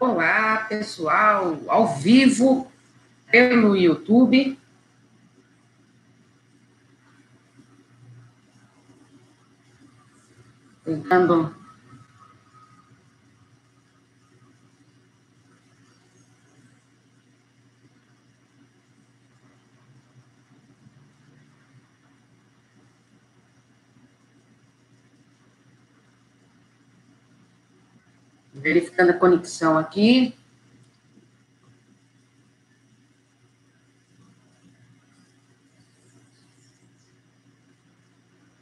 Olá, 0.00 0.64
pessoal, 0.66 1.58
ao 1.68 1.94
vivo 1.98 2.72
pelo 3.30 3.76
YouTube. 3.76 4.58
Tentando 10.82 11.54
verificando 28.60 29.10
a 29.10 29.14
conexão 29.14 29.78
aqui. 29.78 30.34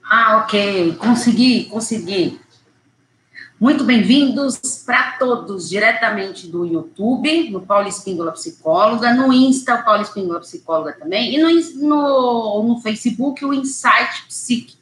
Ah, 0.02 0.38
ok, 0.38 0.94
consegui, 0.96 1.64
consegui. 1.66 2.40
Muito 3.60 3.84
bem-vindos 3.84 4.56
para 4.86 5.18
todos, 5.18 5.68
diretamente 5.68 6.46
do 6.46 6.64
YouTube, 6.64 7.50
no 7.50 7.60
Paulo 7.60 7.88
Espíndola 7.88 8.32
Psicóloga, 8.32 9.12
no 9.12 9.32
Insta, 9.32 9.74
o 9.74 9.84
Paulo 9.84 10.02
Espíndola 10.02 10.40
Psicóloga 10.40 10.92
também, 10.92 11.34
e 11.34 11.42
no, 11.42 11.88
no, 11.88 12.62
no 12.68 12.80
Facebook, 12.80 13.44
o 13.44 13.52
Insight 13.52 14.26
Psique 14.28 14.77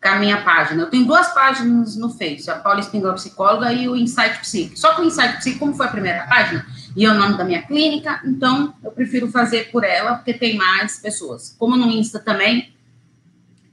com 0.00 0.08
a 0.08 0.16
minha 0.16 0.42
página. 0.42 0.82
Eu 0.82 0.90
tenho 0.90 1.06
duas 1.06 1.32
páginas 1.34 1.96
no 1.96 2.10
Face, 2.10 2.50
a 2.50 2.56
Paula 2.56 2.80
Espíndola 2.80 3.14
Psicóloga 3.14 3.72
e 3.72 3.88
o 3.88 3.94
Insight 3.94 4.38
Psique. 4.40 4.78
Só 4.78 4.94
que 4.94 5.02
o 5.02 5.04
Insight 5.04 5.38
Psique, 5.38 5.58
como 5.58 5.74
foi 5.74 5.86
a 5.86 5.90
primeira 5.90 6.26
página, 6.26 6.64
e 6.96 7.04
é 7.04 7.10
o 7.10 7.14
nome 7.14 7.36
da 7.36 7.44
minha 7.44 7.62
clínica, 7.62 8.20
então 8.24 8.74
eu 8.82 8.90
prefiro 8.90 9.28
fazer 9.30 9.70
por 9.70 9.84
ela, 9.84 10.14
porque 10.14 10.34
tem 10.34 10.56
mais 10.56 10.98
pessoas. 10.98 11.54
Como 11.58 11.76
no 11.76 11.86
Insta 11.88 12.18
também, 12.18 12.72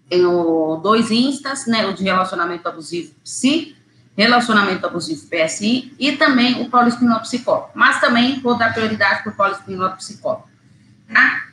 tenho 0.10 0.80
dois 0.84 1.12
Instas, 1.12 1.66
né, 1.66 1.86
o 1.88 1.94
de 1.94 2.04
relacionamento 2.04 2.68
abusivo 2.68 3.14
Psi, 3.24 3.76
relacionamento 4.18 4.86
abusivo 4.86 5.28
PSI, 5.28 5.94
e 6.00 6.12
também 6.14 6.62
o 6.62 6.70
Paulo 6.70 6.90
Espíndola 6.90 7.20
Psicólogo. 7.20 7.70
Mas 7.76 8.02
também 8.02 8.40
vou 8.40 8.58
dar 8.58 8.74
prioridade 8.74 9.24
para 9.24 9.32
o 9.32 9.36
Paulo 9.36 9.54
Espíndola 9.54 9.92
Psicólogo. 9.92 10.48
Tá? 11.14 11.47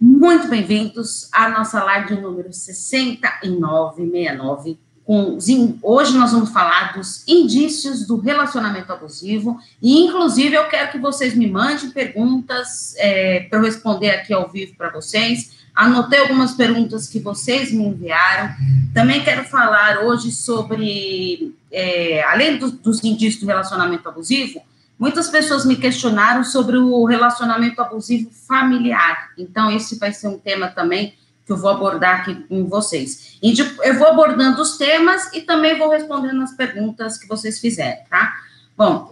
Muito 0.00 0.46
bem-vindos 0.46 1.28
à 1.32 1.48
nossa 1.48 1.82
live 1.82 2.14
número 2.20 2.52
6969. 2.52 4.78
Com, 5.04 5.36
hoje 5.82 6.16
nós 6.16 6.30
vamos 6.30 6.50
falar 6.50 6.92
dos 6.92 7.26
indícios 7.26 8.06
do 8.06 8.20
relacionamento 8.20 8.92
abusivo 8.92 9.58
e, 9.82 10.04
inclusive, 10.04 10.54
eu 10.54 10.68
quero 10.68 10.92
que 10.92 10.98
vocês 10.98 11.34
me 11.34 11.50
mandem 11.50 11.90
perguntas 11.90 12.94
é, 12.96 13.40
para 13.40 13.58
eu 13.58 13.64
responder 13.64 14.10
aqui 14.10 14.32
ao 14.32 14.48
vivo 14.48 14.76
para 14.76 14.90
vocês. 14.90 15.50
Anotei 15.74 16.20
algumas 16.20 16.52
perguntas 16.52 17.08
que 17.08 17.18
vocês 17.18 17.72
me 17.72 17.82
enviaram. 17.82 18.54
Também 18.94 19.24
quero 19.24 19.42
falar 19.46 20.04
hoje 20.04 20.30
sobre, 20.30 21.56
é, 21.72 22.22
além 22.22 22.56
do, 22.56 22.70
dos 22.70 23.02
indícios 23.02 23.40
do 23.40 23.48
relacionamento 23.48 24.08
abusivo, 24.08 24.62
Muitas 24.98 25.28
pessoas 25.28 25.64
me 25.64 25.76
questionaram 25.76 26.42
sobre 26.42 26.76
o 26.76 27.04
relacionamento 27.04 27.80
abusivo 27.80 28.30
familiar. 28.32 29.30
Então, 29.38 29.70
esse 29.70 29.98
vai 29.98 30.12
ser 30.12 30.28
um 30.28 30.38
tema 30.38 30.68
também 30.68 31.14
que 31.46 31.52
eu 31.52 31.56
vou 31.56 31.70
abordar 31.70 32.20
aqui 32.20 32.34
com 32.34 32.66
vocês. 32.66 33.38
Eu 33.82 33.98
vou 33.98 34.08
abordando 34.08 34.60
os 34.60 34.76
temas 34.76 35.32
e 35.32 35.40
também 35.40 35.78
vou 35.78 35.88
respondendo 35.88 36.42
as 36.42 36.52
perguntas 36.52 37.16
que 37.16 37.28
vocês 37.28 37.58
fizerem, 37.58 38.04
tá? 38.10 38.34
Bom, 38.76 39.08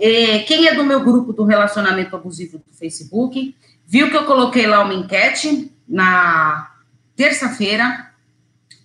quem 0.46 0.68
é 0.68 0.74
do 0.74 0.84
meu 0.84 1.02
grupo 1.02 1.32
do 1.32 1.44
relacionamento 1.44 2.14
abusivo 2.14 2.58
do 2.58 2.76
Facebook, 2.76 3.56
viu 3.86 4.10
que 4.10 4.16
eu 4.16 4.24
coloquei 4.24 4.66
lá 4.66 4.82
uma 4.84 4.94
enquete 4.94 5.72
na 5.88 6.72
terça-feira, 7.16 8.10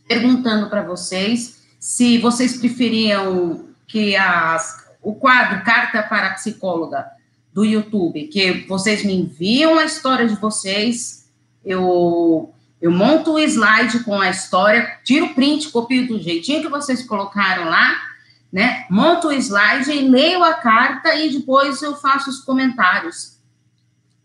perguntando 0.08 0.70
para 0.70 0.84
vocês 0.84 1.62
se 1.80 2.20
vocês 2.20 2.58
preferiam 2.58 3.66
que 3.88 4.16
as 4.16 4.81
o 5.02 5.16
quadro 5.16 5.64
Carta 5.64 6.04
para 6.04 6.28
a 6.28 6.34
Psicóloga 6.36 7.06
do 7.54 7.66
YouTube, 7.66 8.28
que 8.28 8.66
vocês 8.68 9.04
me 9.04 9.14
enviam 9.14 9.78
a 9.78 9.84
história 9.84 10.28
de 10.28 10.36
vocês, 10.36 11.30
eu, 11.66 12.54
eu 12.82 12.92
monto 12.92 13.34
o 13.34 13.40
slide 13.40 14.04
com 14.04 14.20
a 14.20 14.30
história, 14.30 15.00
tiro 15.04 15.28
o 15.28 15.34
print, 15.34 15.70
copio 15.70 16.08
do 16.08 16.20
jeitinho 16.20 16.62
que 16.62 16.70
vocês 16.70 17.04
colocaram 17.04 17.66
lá, 17.66 18.00
né? 18.52 18.86
Monto 18.90 19.28
o 19.28 19.34
slide 19.34 19.92
e 19.92 20.10
leio 20.10 20.44
a 20.44 20.54
carta 20.54 21.16
e 21.16 21.30
depois 21.32 21.82
eu 21.82 21.96
faço 21.96 22.30
os 22.30 22.40
comentários 22.40 23.38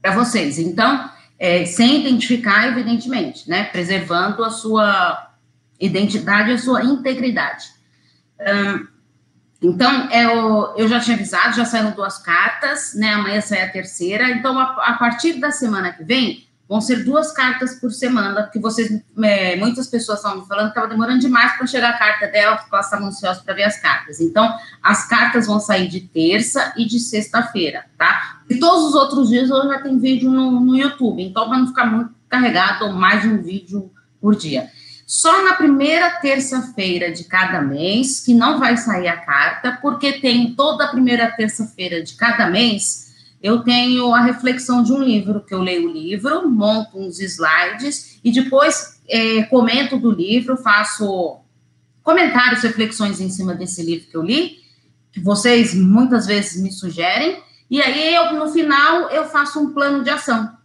para 0.01 0.15
vocês. 0.15 0.59
Então, 0.59 1.11
é, 1.39 1.65
sem 1.65 2.01
identificar, 2.01 2.69
evidentemente, 2.69 3.49
né? 3.49 3.65
Preservando 3.65 4.45
a 4.45 4.51
sua 4.51 5.33
identidade, 5.81 6.53
a 6.53 6.59
sua 6.59 6.85
integridade. 6.85 7.67
Um, 8.41 8.96
então, 9.63 10.11
eu, 10.11 10.75
eu 10.77 10.89
já 10.89 11.01
tinha 11.01 11.17
avisado, 11.17 11.57
já 11.57 11.65
saíram 11.65 11.93
duas 11.93 12.19
cartas, 12.19 12.95
né? 12.95 13.15
Amanhã 13.15 13.41
sai 13.41 13.63
a 13.63 13.71
terceira. 13.71 14.31
Então, 14.31 14.59
a, 14.59 14.65
a 14.65 14.93
partir 14.95 15.35
da 15.35 15.51
semana 15.51 15.93
que 15.93 16.05
vem, 16.05 16.47
vão 16.69 16.81
ser 16.81 17.05
duas 17.05 17.33
cartas 17.33 17.77
por 17.77 17.93
semana, 17.93 18.43
porque 18.43 18.59
vocês, 18.59 19.03
é, 19.23 19.57
muitas 19.57 19.87
pessoas 19.87 20.19
estavam 20.19 20.41
me 20.41 20.47
falando 20.47 20.67
que 20.67 20.71
estava 20.71 20.89
demorando 20.89 21.21
demais 21.21 21.57
para 21.57 21.67
chegar 21.67 21.91
a 21.91 21.99
carta 21.99 22.27
dela, 22.27 22.57
porque 22.57 22.75
elas 22.75 22.87
estavam 22.87 23.07
ansiosas 23.07 23.43
para 23.43 23.55
ver 23.55 23.65
as 23.65 23.81
cartas. 23.81 24.21
Então, 24.21 24.53
as 24.83 25.09
cartas 25.09 25.47
vão 25.47 25.61
sair 25.61 25.89
de 25.89 26.01
terça 26.01 26.75
e 26.77 26.85
de 26.85 26.99
sexta-feira, 26.99 27.87
tá? 27.97 28.41
E 28.51 28.59
todos 28.59 28.85
os 28.85 28.95
outros 28.95 29.29
dias 29.29 29.49
eu 29.49 29.69
já 29.69 29.81
tenho 29.81 29.99
vídeo 29.99 30.31
no, 30.31 30.61
no 30.61 30.77
YouTube, 30.77 31.23
então, 31.23 31.49
para 31.49 31.59
não 31.59 31.69
ficar 31.69 31.87
muito 31.87 32.11
carregado, 32.29 32.93
mais 32.93 33.23
de 33.23 33.29
um 33.29 33.41
vídeo 33.41 33.91
por 34.21 34.35
dia. 34.35 34.69
Só 35.07 35.45
na 35.45 35.55
primeira 35.55 36.11
terça-feira 36.11 37.13
de 37.13 37.23
cada 37.23 37.63
mês 37.63 38.19
que 38.19 38.35
não 38.35 38.59
vai 38.59 38.77
sair 38.77 39.07
a 39.07 39.17
carta, 39.17 39.79
porque 39.81 40.15
tem 40.15 40.53
toda 40.55 40.85
a 40.85 40.89
primeira 40.89 41.31
terça-feira 41.31 42.03
de 42.03 42.15
cada 42.17 42.51
mês, 42.51 43.15
eu 43.41 43.63
tenho 43.63 44.13
a 44.13 44.23
reflexão 44.23 44.83
de 44.83 44.93
um 44.93 45.01
livro, 45.01 45.45
que 45.45 45.55
eu 45.55 45.63
leio 45.63 45.89
o 45.89 45.93
livro, 45.93 46.51
monto 46.51 46.99
uns 46.99 47.21
slides 47.21 48.19
e 48.25 48.33
depois 48.33 49.01
é, 49.09 49.45
comento 49.45 49.97
do 49.97 50.11
livro, 50.11 50.57
faço 50.57 51.39
comentários, 52.03 52.65
reflexões 52.65 53.21
em 53.21 53.31
cima 53.31 53.55
desse 53.55 53.85
livro 53.85 54.09
que 54.09 54.17
eu 54.17 54.23
li, 54.23 54.59
que 55.13 55.21
vocês 55.21 55.73
muitas 55.73 56.27
vezes 56.27 56.61
me 56.61 56.73
sugerem, 56.73 57.41
e 57.71 57.81
aí 57.81 58.13
eu, 58.13 58.35
no 58.35 58.49
final 58.49 59.09
eu 59.11 59.25
faço 59.27 59.61
um 59.61 59.73
plano 59.73 60.03
de 60.03 60.11
ação. 60.11 60.57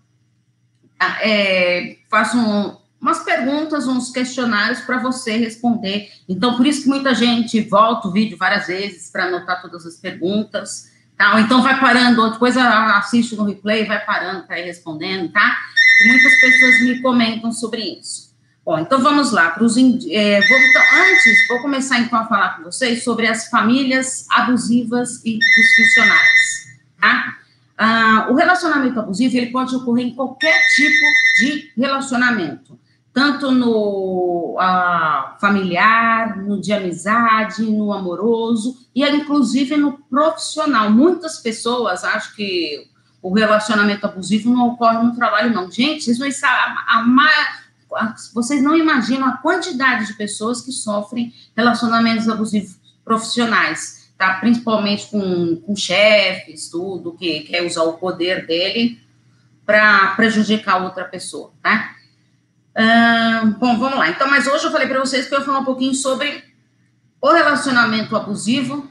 Tá? 0.98 1.20
É, 1.22 1.98
faço 2.10 2.38
um, 2.38 2.81
umas 3.02 3.24
perguntas, 3.24 3.88
uns 3.88 4.12
questionários 4.12 4.82
para 4.82 5.00
você 5.00 5.36
responder. 5.36 6.12
Então, 6.30 6.56
por 6.56 6.68
isso 6.68 6.84
que 6.84 6.90
muita 6.90 7.16
gente 7.16 7.60
volta 7.62 8.08
o 8.08 8.12
vídeo 8.12 8.38
várias 8.38 8.68
vezes 8.68 9.10
para 9.10 9.26
anotar 9.26 9.60
todas 9.60 9.86
as 9.88 9.96
perguntas, 9.96 10.92
tá? 11.18 11.34
Ou 11.34 11.40
então 11.40 11.64
vai 11.64 11.80
parando, 11.80 12.30
depois 12.30 12.56
assiste 12.56 13.36
no 13.36 13.44
replay, 13.44 13.86
vai 13.86 14.06
parando 14.06 14.44
para 14.44 14.60
ir 14.60 14.66
respondendo, 14.66 15.32
tá? 15.32 15.58
E 16.04 16.10
muitas 16.10 16.40
pessoas 16.40 16.82
me 16.82 17.02
comentam 17.02 17.52
sobre 17.52 17.82
isso. 17.82 18.30
Bom, 18.64 18.78
então 18.78 19.02
vamos 19.02 19.32
lá. 19.32 19.48
É, 19.48 20.48
vou, 20.48 20.58
então, 20.60 20.82
antes, 21.10 21.48
vou 21.48 21.60
começar 21.64 21.98
então 21.98 22.20
a 22.20 22.28
falar 22.28 22.58
com 22.58 22.64
vocês 22.66 23.04
sobre 23.04 23.26
as 23.26 23.50
famílias 23.50 24.28
abusivas 24.30 25.26
e 25.26 25.40
disfuncionais, 25.40 26.80
tá? 27.02 27.38
Ah, 27.76 28.28
o 28.30 28.36
relacionamento 28.36 29.00
abusivo 29.00 29.36
ele 29.36 29.48
pode 29.48 29.76
ocorrer 29.76 30.06
em 30.06 30.14
qualquer 30.14 30.62
tipo 30.76 31.06
de 31.40 31.72
relacionamento 31.76 32.80
tanto 33.14 33.52
no 33.52 34.58
familiar, 35.40 36.38
no 36.38 36.62
de 36.62 36.72
amizade, 36.72 37.64
no 37.64 37.92
amoroso 37.92 38.78
e 38.96 39.04
inclusive 39.04 39.76
no 39.76 39.98
profissional. 40.10 40.90
Muitas 40.90 41.40
pessoas 41.40 42.04
acham 42.04 42.34
que 42.36 42.90
o 43.22 43.34
relacionamento 43.34 44.06
abusivo 44.06 44.50
não 44.50 44.70
ocorre 44.70 45.04
no 45.04 45.16
trabalho, 45.16 45.54
não. 45.54 45.70
Gente, 45.70 46.06
vocês 46.06 46.20
não, 46.20 46.28
a, 46.50 47.06
a, 47.96 48.16
vocês 48.34 48.64
não 48.64 48.76
imaginam 48.76 49.28
a 49.28 49.38
quantidade 49.38 50.08
de 50.08 50.14
pessoas 50.14 50.62
que 50.62 50.72
sofrem 50.72 51.34
relacionamentos 51.56 52.28
abusivos 52.28 52.80
profissionais, 53.04 54.12
tá? 54.18 54.36
Principalmente 54.36 55.08
com, 55.08 55.58
com 55.58 55.76
chefes, 55.76 56.70
tudo, 56.70 57.14
que 57.14 57.42
quer 57.42 57.66
usar 57.66 57.84
o 57.84 57.94
poder 57.94 58.48
dele 58.48 59.00
para 59.66 60.16
prejudicar 60.16 60.84
outra 60.84 61.06
pessoa, 61.06 61.52
tá? 61.62 61.96
Bom, 63.60 63.78
vamos 63.78 63.98
lá. 63.98 64.10
Então, 64.10 64.30
mas 64.30 64.48
hoje 64.48 64.66
eu 64.66 64.72
falei 64.72 64.88
para 64.88 65.00
vocês 65.00 65.28
que 65.28 65.34
eu 65.34 65.40
ia 65.40 65.46
falar 65.46 65.60
um 65.60 65.66
pouquinho 65.66 65.94
sobre 65.94 66.44
o 67.22 67.32
relacionamento 67.32 68.16
abusivo 68.16 68.90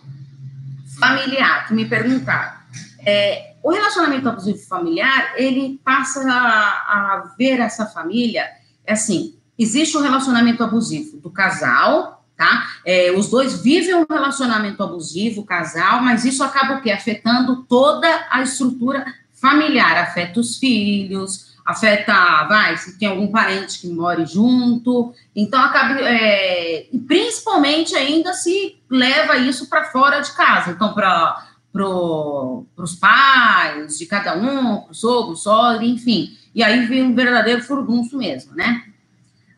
familiar, 0.99 1.67
que 1.67 1.75
me 1.75 1.87
perguntaram. 1.87 2.61
É, 3.05 3.55
o 3.63 3.71
relacionamento 3.71 4.29
abusivo 4.29 4.59
familiar, 4.59 5.35
ele 5.37 5.81
passa 5.85 6.21
a, 6.31 6.35
a 6.35 7.35
ver 7.37 7.61
essa 7.61 7.87
família, 7.87 8.47
é 8.87 8.93
assim, 8.93 9.35
existe 9.59 9.97
o 9.97 10.01
um 10.01 10.03
relacionamento 10.03 10.63
abusivo 10.63 11.19
do 11.19 11.31
casal, 11.31 12.25
tá? 12.37 12.67
É, 12.85 13.11
os 13.13 13.29
dois 13.29 13.63
vivem 13.63 13.95
um 13.95 14.07
relacionamento 14.09 14.83
abusivo, 14.83 15.45
casal, 15.45 16.03
mas 16.03 16.25
isso 16.25 16.43
acaba 16.43 16.77
o 16.77 16.83
quê? 16.83 16.91
Afetando 16.91 17.65
toda 17.65 18.09
a 18.31 18.43
estrutura 18.43 19.05
familiar, 19.33 19.97
afeta 19.97 20.41
os 20.41 20.59
filhos, 20.59 21.50
afeta, 21.71 22.45
vai, 22.49 22.77
se 22.77 22.99
tem 22.99 23.09
algum 23.09 23.29
parente 23.29 23.81
que 23.81 23.89
more 23.89 24.25
junto, 24.27 25.13
então 25.35 25.61
acaba, 25.61 26.01
é, 26.01 26.87
principalmente 27.07 27.95
ainda 27.95 28.33
se 28.33 28.81
leva 28.89 29.37
isso 29.37 29.69
para 29.69 29.85
fora 29.85 30.21
de 30.21 30.33
casa, 30.33 30.71
então 30.71 30.93
para 30.93 31.47
pro, 31.73 32.67
os 32.77 32.95
pais 32.97 33.99
de 33.99 34.07
cada 34.07 34.37
um, 34.37 34.83
para 34.83 34.91
o 34.91 34.95
sogro, 34.95 35.37
sogra, 35.37 35.85
enfim, 35.85 36.37
e 36.55 36.63
aí 36.63 36.87
vem 36.87 37.03
um 37.03 37.15
verdadeiro 37.15 37.63
furdunço 37.63 38.17
mesmo, 38.17 38.55
né? 38.55 38.85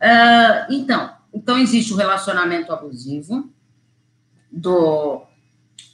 Uh, 0.01 0.73
então, 0.73 1.11
então, 1.33 1.59
existe 1.59 1.93
o 1.95 1.97
relacionamento 1.97 2.73
abusivo 2.73 3.49
do, 4.51 5.23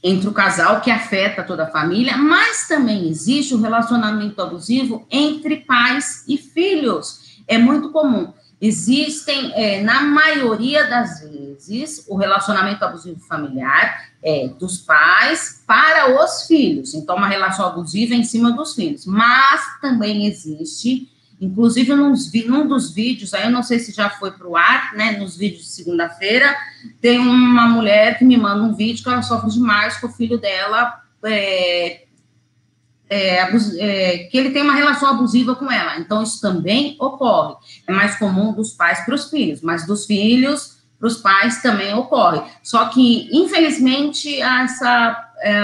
entre 0.03 0.29
o 0.29 0.33
casal, 0.33 0.81
que 0.81 0.91
afeta 0.91 1.43
toda 1.43 1.65
a 1.65 1.71
família, 1.71 2.17
mas 2.17 2.69
também 2.69 3.09
existe 3.09 3.55
o 3.55 3.61
relacionamento 3.61 4.41
abusivo 4.41 5.07
entre 5.11 5.57
pais 5.57 6.25
e 6.29 6.39
filhos. 6.39 7.43
É 7.47 7.59
muito 7.59 7.91
comum. 7.91 8.33
Existem, 8.61 9.53
é, 9.55 9.83
na 9.83 10.03
maioria 10.03 10.87
das 10.89 11.21
vezes, 11.21 12.05
o 12.09 12.17
relacionamento 12.17 12.85
abusivo 12.85 13.21
familiar 13.21 14.09
é 14.23 14.49
dos 14.49 14.79
pais 14.79 15.63
para 15.67 16.23
os 16.23 16.43
filhos. 16.43 16.95
Então, 16.95 17.17
uma 17.17 17.29
relação 17.29 17.67
abusiva 17.67 18.15
em 18.15 18.25
cima 18.25 18.51
dos 18.51 18.75
filhos. 18.75 19.07
Mas 19.07 19.81
também 19.81 20.27
existe 20.27 21.09
Inclusive, 21.41 21.95
nos, 21.95 22.33
num 22.47 22.67
dos 22.67 22.93
vídeos, 22.93 23.33
aí 23.33 23.45
eu 23.45 23.51
não 23.51 23.63
sei 23.63 23.79
se 23.79 23.93
já 23.93 24.11
foi 24.11 24.33
para 24.33 24.49
o 24.49 24.57
ar, 24.57 24.95
né? 24.95 25.19
Nos 25.19 25.37
vídeos 25.37 25.63
de 25.63 25.69
segunda-feira, 25.69 26.57
tem 27.01 27.19
uma 27.19 27.69
mulher 27.69 28.19
que 28.19 28.25
me 28.25 28.37
manda 28.37 28.65
um 28.65 28.75
vídeo 28.75 29.03
que 29.03 29.09
ela 29.09 29.23
sofre 29.23 29.51
demais 29.51 29.97
com 29.99 30.09
o 30.09 30.13
filho 30.13 30.39
dela, 30.39 31.01
é, 31.25 32.03
é, 33.09 33.41
é, 33.79 34.19
que 34.25 34.37
ele 34.37 34.51
tem 34.51 34.63
uma 34.63 34.75
relação 34.75 35.11
abusiva 35.11 35.55
com 35.55 35.71
ela. 35.71 35.99
Então, 35.99 36.23
isso 36.23 36.41
também 36.41 36.97
ocorre. 36.99 37.55
É 37.87 37.93
mais 37.93 38.17
comum 38.19 38.53
dos 38.53 38.73
pais 38.73 39.05
para 39.05 39.15
os 39.15 39.31
filhos, 39.31 39.61
mas 39.63 39.87
dos 39.87 40.07
filhos 40.07 40.79
para 40.99 41.07
os 41.07 41.19
pais 41.19 41.63
também 41.63 41.95
ocorre. 41.95 42.43
Só 42.65 42.87
que, 42.87 43.29
infelizmente, 43.33 44.41
essa, 44.41 45.33
é, 45.41 45.57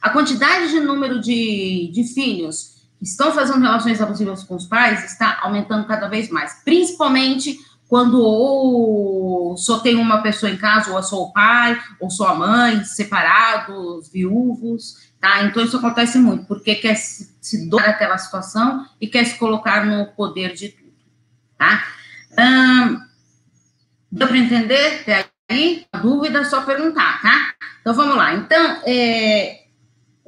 a 0.00 0.10
quantidade 0.12 0.70
de 0.70 0.78
número 0.78 1.20
de, 1.20 1.90
de 1.92 2.04
filhos 2.04 2.77
estão 3.00 3.32
fazendo 3.32 3.60
relações 3.60 4.00
abusivas 4.00 4.42
com 4.42 4.56
os 4.56 4.66
pais 4.66 5.04
está 5.04 5.38
aumentando 5.42 5.86
cada 5.86 6.08
vez 6.08 6.28
mais, 6.30 6.62
principalmente 6.64 7.58
quando 7.88 8.20
ou 8.20 9.56
só 9.56 9.78
tem 9.78 9.96
uma 9.96 10.20
pessoa 10.20 10.52
em 10.52 10.58
casa, 10.58 10.90
ou 10.90 10.98
é 10.98 11.02
só 11.02 11.22
o 11.22 11.32
pai, 11.32 11.80
ou 11.98 12.10
só 12.10 12.28
a 12.28 12.34
mãe, 12.34 12.84
separados, 12.84 14.10
viúvos, 14.12 15.10
tá? 15.18 15.42
Então 15.44 15.64
isso 15.64 15.78
acontece 15.78 16.18
muito, 16.18 16.44
porque 16.44 16.74
quer 16.74 16.94
se, 16.96 17.34
se 17.40 17.68
doar 17.68 17.88
aquela 17.88 18.18
situação 18.18 18.86
e 19.00 19.06
quer 19.06 19.24
se 19.24 19.38
colocar 19.38 19.86
no 19.86 20.06
poder 20.12 20.52
de 20.52 20.68
tudo, 20.68 20.92
tá? 21.56 21.82
Hum, 22.38 23.00
deu 24.12 24.28
para 24.28 24.36
entender? 24.36 25.00
Até 25.00 25.26
aí? 25.50 25.86
Dúvida 26.02 26.40
é 26.40 26.44
só 26.44 26.60
perguntar, 26.60 27.22
tá? 27.22 27.54
Então 27.80 27.94
vamos 27.94 28.16
lá. 28.16 28.34
Então, 28.34 28.82
é, 28.84 29.67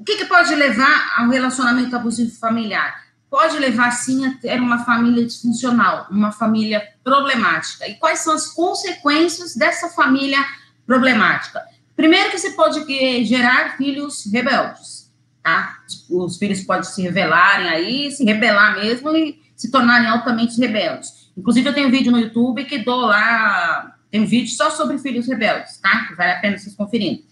o 0.00 0.05
que, 0.05 0.17
que 0.17 0.25
pode 0.25 0.55
levar 0.55 1.12
ao 1.19 1.29
relacionamento 1.29 1.94
abusivo 1.94 2.35
familiar? 2.38 3.05
Pode 3.29 3.58
levar, 3.58 3.91
sim, 3.91 4.25
a 4.25 4.32
ter 4.38 4.58
uma 4.58 4.82
família 4.82 5.26
disfuncional, 5.26 6.06
uma 6.11 6.32
família 6.32 6.82
problemática. 7.05 7.87
E 7.87 7.97
quais 7.97 8.20
são 8.20 8.35
as 8.35 8.47
consequências 8.47 9.55
dessa 9.55 9.91
família 9.91 10.43
problemática? 10.87 11.62
Primeiro 11.94 12.31
que 12.31 12.38
você 12.38 12.52
pode 12.52 12.82
gerar 13.26 13.76
filhos 13.76 14.25
rebeldes, 14.32 15.12
tá? 15.43 15.76
Os 16.08 16.38
filhos 16.38 16.62
podem 16.62 16.85
se 16.85 17.02
rebelarem 17.02 17.69
aí, 17.69 18.11
se 18.11 18.25
rebelar 18.25 18.76
mesmo 18.76 19.14
e 19.14 19.38
se 19.55 19.70
tornarem 19.70 20.08
altamente 20.08 20.58
rebeldes. 20.58 21.31
Inclusive, 21.37 21.69
eu 21.69 21.75
tenho 21.75 21.88
um 21.88 21.91
vídeo 21.91 22.11
no 22.11 22.19
YouTube 22.19 22.64
que 22.64 22.79
dou 22.79 23.02
lá, 23.02 23.97
tem 24.11 24.23
um 24.23 24.26
vídeo 24.26 24.50
só 24.50 24.70
sobre 24.70 24.97
filhos 24.97 25.29
rebeldes, 25.29 25.76
tá? 25.76 26.08
Vale 26.17 26.32
a 26.32 26.41
pena 26.41 26.56
vocês 26.56 26.75
conferirem 26.75 27.23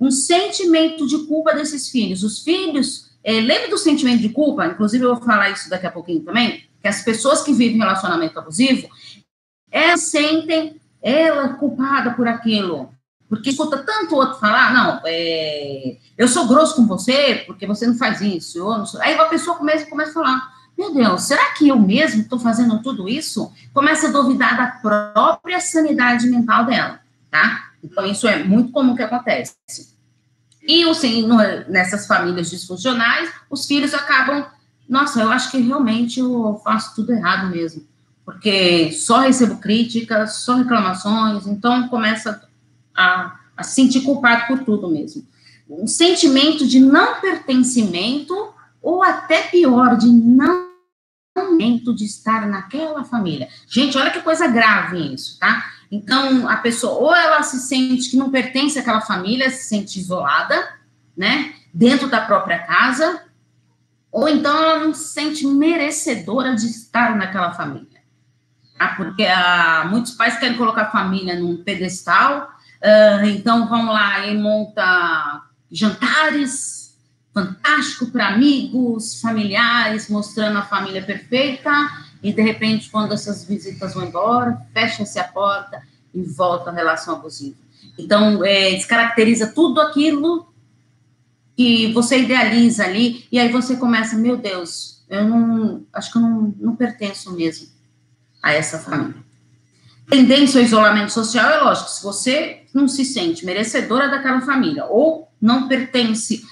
um 0.00 0.10
sentimento 0.10 1.06
de 1.06 1.26
culpa 1.26 1.54
desses 1.54 1.88
filhos. 1.88 2.22
Os 2.22 2.40
filhos, 2.40 3.10
é, 3.22 3.40
lembra 3.40 3.68
do 3.68 3.78
sentimento 3.78 4.20
de 4.20 4.28
culpa? 4.28 4.66
Inclusive, 4.66 5.04
eu 5.04 5.14
vou 5.14 5.24
falar 5.24 5.50
isso 5.50 5.70
daqui 5.70 5.86
a 5.86 5.90
pouquinho 5.90 6.20
também, 6.20 6.64
que 6.80 6.88
as 6.88 7.02
pessoas 7.02 7.42
que 7.42 7.52
vivem 7.52 7.78
relacionamento 7.78 8.38
abusivo, 8.38 8.88
elas 9.70 10.02
sentem 10.02 10.80
ela 11.02 11.54
culpada 11.54 12.12
por 12.12 12.26
aquilo. 12.26 12.90
Porque 13.28 13.50
escuta 13.50 13.78
tanto 13.78 14.14
outro 14.14 14.38
falar, 14.38 14.72
não, 14.72 15.00
é, 15.04 15.96
eu 16.16 16.28
sou 16.28 16.46
grosso 16.46 16.76
com 16.76 16.86
você 16.86 17.42
porque 17.46 17.66
você 17.66 17.86
não 17.86 17.96
faz 17.96 18.20
isso. 18.20 18.58
Não 18.58 18.84
Aí 19.00 19.14
a 19.14 19.24
pessoa 19.26 19.56
começa, 19.56 19.86
começa 19.86 20.10
a 20.10 20.14
falar, 20.14 20.54
meu 20.76 20.92
Deus, 20.92 21.22
será 21.22 21.52
que 21.52 21.68
eu 21.68 21.78
mesmo 21.78 22.22
estou 22.22 22.38
fazendo 22.38 22.82
tudo 22.82 23.08
isso? 23.08 23.52
Começa 23.72 24.08
a 24.08 24.10
duvidar 24.10 24.56
da 24.56 24.66
própria 24.66 25.60
sanidade 25.60 26.26
mental 26.28 26.66
dela, 26.66 27.00
tá? 27.30 27.70
Então, 27.84 28.06
isso 28.06 28.26
é 28.26 28.42
muito 28.42 28.72
comum 28.72 28.96
que 28.96 29.02
acontece. 29.02 29.54
E, 30.66 30.82
assim, 30.88 31.26
no, 31.26 31.36
nessas 31.68 32.06
famílias 32.06 32.48
disfuncionais, 32.48 33.30
os 33.50 33.66
filhos 33.66 33.92
acabam, 33.92 34.46
nossa, 34.88 35.20
eu 35.20 35.30
acho 35.30 35.50
que 35.50 35.58
realmente 35.58 36.18
eu 36.18 36.60
faço 36.64 36.94
tudo 36.94 37.12
errado 37.12 37.50
mesmo, 37.50 37.86
porque 38.24 38.90
só 38.92 39.20
recebo 39.20 39.58
críticas, 39.58 40.36
só 40.36 40.54
reclamações, 40.54 41.46
então 41.46 41.88
começa 41.88 42.42
a, 42.96 43.38
a 43.54 43.62
se 43.62 43.74
sentir 43.74 44.00
culpado 44.00 44.46
por 44.46 44.64
tudo 44.64 44.88
mesmo. 44.88 45.26
Um 45.68 45.86
sentimento 45.86 46.66
de 46.66 46.80
não 46.80 47.20
pertencimento, 47.20 48.34
ou 48.80 49.02
até 49.02 49.42
pior, 49.42 49.96
de 49.96 50.08
não 50.08 50.64
de 51.94 52.04
estar 52.04 52.46
naquela 52.46 53.04
família. 53.04 53.48
Gente, 53.68 53.98
olha 53.98 54.10
que 54.10 54.22
coisa 54.22 54.46
grave 54.46 55.14
isso, 55.14 55.38
tá? 55.38 55.73
Então, 55.90 56.48
a 56.48 56.56
pessoa, 56.56 56.94
ou 56.94 57.14
ela 57.14 57.42
se 57.42 57.58
sente 57.60 58.10
que 58.10 58.16
não 58.16 58.30
pertence 58.30 58.78
àquela 58.78 59.00
família, 59.00 59.50
se 59.50 59.68
sente 59.68 59.98
isolada, 59.98 60.68
né, 61.16 61.54
dentro 61.72 62.08
da 62.08 62.20
própria 62.20 62.58
casa, 62.58 63.22
ou 64.10 64.28
então 64.28 64.56
ela 64.56 64.84
não 64.84 64.94
se 64.94 65.12
sente 65.12 65.46
merecedora 65.46 66.54
de 66.54 66.66
estar 66.66 67.16
naquela 67.16 67.52
família. 67.52 68.00
Tá? 68.78 68.94
Porque 68.96 69.24
ah, 69.24 69.86
muitos 69.90 70.12
pais 70.12 70.38
querem 70.38 70.56
colocar 70.56 70.82
a 70.82 70.90
família 70.90 71.38
num 71.38 71.62
pedestal, 71.62 72.48
ah, 72.82 73.26
então 73.26 73.68
vão 73.68 73.86
lá 73.86 74.26
e 74.26 74.36
monta 74.36 75.42
jantares 75.70 76.84
fantástico 77.34 78.06
para 78.12 78.28
amigos, 78.28 79.20
familiares, 79.20 80.08
mostrando 80.08 80.58
a 80.58 80.62
família 80.62 81.02
perfeita, 81.02 81.70
e 82.24 82.32
de 82.32 82.40
repente, 82.40 82.88
quando 82.90 83.12
essas 83.12 83.44
visitas 83.44 83.92
vão 83.92 84.06
embora, 84.06 84.58
fecha-se 84.72 85.18
a 85.18 85.24
porta 85.24 85.82
e 86.14 86.22
volta 86.22 86.70
a 86.70 86.72
relação 86.72 87.16
abusiva. 87.16 87.56
Então, 87.98 88.42
é, 88.42 88.70
descaracteriza 88.70 89.48
tudo 89.48 89.78
aquilo 89.78 90.48
que 91.54 91.92
você 91.92 92.20
idealiza 92.20 92.82
ali, 92.82 93.28
e 93.30 93.38
aí 93.38 93.52
você 93.52 93.76
começa, 93.76 94.16
meu 94.16 94.38
Deus, 94.38 95.04
eu 95.08 95.28
não, 95.28 95.84
acho 95.92 96.10
que 96.10 96.16
eu 96.16 96.22
não, 96.22 96.54
não 96.58 96.74
pertenço 96.74 97.30
mesmo 97.36 97.68
a 98.42 98.54
essa 98.54 98.78
família. 98.78 99.22
Tendência 100.08 100.58
ao 100.58 100.64
isolamento 100.64 101.12
social 101.12 101.50
é 101.50 101.58
lógico, 101.58 101.90
se 101.90 102.02
você 102.02 102.62
não 102.72 102.88
se 102.88 103.04
sente 103.04 103.44
merecedora 103.44 104.08
daquela 104.08 104.40
família, 104.40 104.86
ou 104.86 105.28
não 105.38 105.68
pertence 105.68 106.42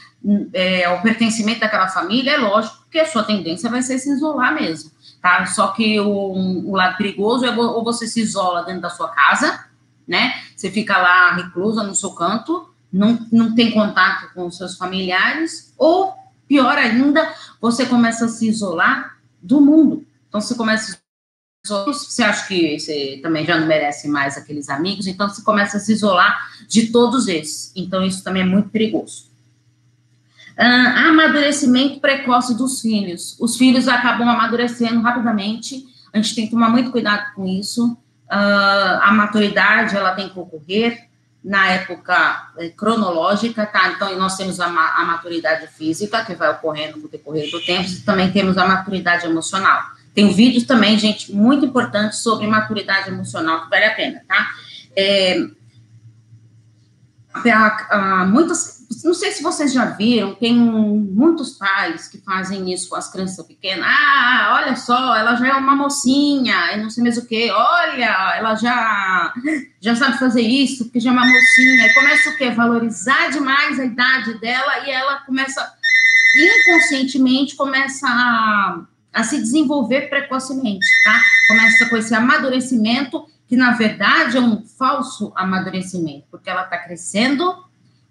é, 0.53 0.85
ao 0.85 1.01
pertencimento 1.01 1.61
daquela 1.61 1.89
família, 1.89 2.33
é 2.33 2.37
lógico 2.37 2.87
que 2.91 2.99
a 2.99 3.07
sua 3.07 3.25
tendência 3.25 3.71
vai 3.71 3.83
ser 3.83 3.99
se 3.99 4.11
isolar 4.13 4.55
mesmo 4.55 4.93
tá? 5.23 5.47
Só 5.47 5.69
que 5.69 5.99
o, 6.01 6.11
o 6.11 6.75
lado 6.75 6.97
perigoso 6.97 7.47
é 7.47 7.57
ou 7.57 7.85
você 7.85 8.07
se 8.07 8.21
isola 8.21 8.65
dentro 8.65 8.83
da 8.83 8.91
sua 8.91 9.09
casa, 9.09 9.65
né? 10.07 10.35
Você 10.55 10.71
fica 10.71 10.99
lá 10.99 11.35
reclusa 11.35 11.85
no 11.85 11.95
seu 11.95 12.11
canto, 12.11 12.69
não, 12.93 13.27
não 13.31 13.55
tem 13.55 13.71
contato 13.71 14.35
com 14.35 14.47
os 14.47 14.57
seus 14.57 14.77
familiares, 14.77 15.73
ou 15.79 16.13
pior 16.49 16.77
ainda, 16.77 17.33
você 17.61 17.87
começa 17.87 18.27
a 18.27 18.29
se 18.29 18.49
isolar 18.49 19.17
do 19.41 19.61
mundo. 19.61 20.05
Então 20.29 20.41
você 20.41 20.55
começa 20.55 21.01
você 21.65 22.25
acha 22.25 22.49
que 22.49 22.77
você 22.77 23.21
também 23.23 23.47
já 23.47 23.57
não 23.57 23.69
merece 23.69 24.09
mais 24.09 24.37
aqueles 24.37 24.69
amigos, 24.69 25.07
então 25.07 25.29
você 25.29 25.43
começa 25.43 25.77
a 25.77 25.81
se 25.81 25.93
isolar 25.93 26.51
de 26.67 26.89
todos 26.89 27.29
esses. 27.29 27.73
Então 27.77 28.05
isso 28.05 28.25
também 28.25 28.43
é 28.43 28.45
muito 28.45 28.69
perigoso. 28.69 29.32
Uh, 30.59 31.09
amadurecimento 31.09 32.01
precoce 32.01 32.55
dos 32.57 32.81
filhos. 32.81 33.37
Os 33.41 33.57
filhos 33.57 33.89
acabam 33.89 34.29
amadurecendo 34.29 35.01
rapidamente, 35.01 35.85
a 36.13 36.19
gente 36.19 36.35
tem 36.35 36.45
que 36.45 36.51
tomar 36.51 36.69
muito 36.69 36.91
cuidado 36.91 37.35
com 37.35 37.47
isso. 37.47 37.93
Uh, 38.31 39.01
a 39.01 39.13
maturidade, 39.13 39.97
ela 39.97 40.13
tem 40.13 40.29
que 40.29 40.39
ocorrer 40.39 41.09
na 41.45 41.69
época 41.71 42.51
eh, 42.59 42.69
cronológica, 42.69 43.67
tá? 43.67 43.89
Então, 43.89 44.17
nós 44.17 44.37
temos 44.37 44.61
a, 44.61 44.67
a, 44.67 45.05
maturidade 45.05 45.67
física, 45.67 46.25
que 46.25 46.35
vai 46.35 46.51
ocorrendo 46.51 46.99
no 46.99 47.09
decorrer 47.09 47.51
do 47.51 47.61
tempo, 47.61 47.89
e 47.89 48.01
também 48.03 48.31
temos 48.31 48.57
a 48.57 48.67
maturidade 48.67 49.27
emocional. 49.27 49.83
Tem 50.15 50.33
vídeos 50.33 50.65
também, 50.65 50.97
gente, 50.99 51.33
muito 51.33 51.67
importantes 51.67 52.21
sobre 52.21 52.47
maturidade 52.47 53.09
emocional, 53.09 53.65
que 53.65 53.71
vale 53.71 53.85
a 53.87 53.95
pena, 53.95 54.23
tá? 54.29 54.51
É, 54.95 55.45
muitas, 58.29 58.87
não 59.05 59.15
sei 59.15 59.33
se 59.33 59.43
vocês 59.43 59.73
já 59.73 59.87
viram, 59.87 60.35
tem 60.35 60.55
muitos 60.55 61.53
pais 61.53 62.09
que 62.09 62.19
fazem 62.19 62.73
isso 62.73 62.89
com 62.89 62.97
as 62.97 63.11
crianças 63.11 63.45
pequenas. 63.47 63.87
Ah, 63.89 64.61
olha 64.61 64.77
só, 64.77 65.17
ela 65.17 65.35
já 65.37 65.49
é 65.49 65.53
uma 65.55 65.75
mocinha, 65.75 66.73
e 66.73 66.83
não 66.83 66.91
sei 66.91 67.03
mais 67.03 67.17
o 67.17 67.27
que. 67.27 67.51
Olha, 67.51 68.37
ela 68.37 68.55
já 68.55 69.33
já 69.81 69.97
sabe 69.97 70.19
fazer 70.19 70.43
isso, 70.43 70.85
porque 70.85 71.01
já 71.01 71.11
é 71.11 71.13
uma 71.13 71.27
mocinha. 71.27 71.87
E 71.87 71.95
começa 71.95 72.31
o 72.31 72.37
quê? 72.37 72.51
Valorizar 72.51 73.31
demais 73.31 73.81
a 73.81 73.85
idade 73.85 74.39
dela 74.41 74.87
e 74.87 74.91
ela 74.91 75.17
começa 75.21 75.77
inconscientemente 76.35 77.55
começa 77.57 78.07
a, 78.09 78.81
a 79.13 79.25
se 79.25 79.39
desenvolver 79.39 80.09
precocemente, 80.09 80.87
tá? 81.05 81.21
Começa 81.49 81.89
com 81.89 81.97
esse 81.97 82.15
amadurecimento 82.15 83.27
que 83.53 83.57
na 83.57 83.73
verdade 83.73 84.39
é 84.39 84.41
um 84.41 84.65
falso 84.65 85.31
amadurecimento, 85.37 86.25
porque 86.31 86.49
ela 86.49 86.63
está 86.63 86.79
crescendo 86.79 87.55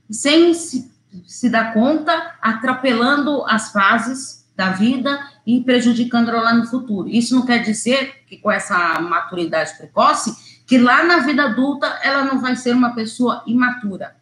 sem 0.07 0.53
se, 0.53 0.93
se 1.25 1.49
dar 1.49 1.73
conta, 1.73 2.35
atropelando 2.39 3.43
as 3.47 3.71
fases 3.71 4.47
da 4.55 4.69
vida 4.69 5.19
e 5.43 5.59
prejudicando 5.61 6.29
ela 6.29 6.53
no 6.53 6.67
futuro. 6.67 7.09
Isso 7.09 7.33
não 7.33 7.43
quer 7.43 7.57
dizer 7.63 8.23
que 8.27 8.37
com 8.37 8.51
essa 8.51 9.01
maturidade 9.01 9.75
precoce, 9.77 10.61
que 10.67 10.77
lá 10.77 11.03
na 11.03 11.17
vida 11.21 11.45
adulta 11.45 11.87
ela 12.03 12.23
não 12.23 12.39
vai 12.39 12.55
ser 12.55 12.75
uma 12.75 12.93
pessoa 12.93 13.41
imatura, 13.47 14.15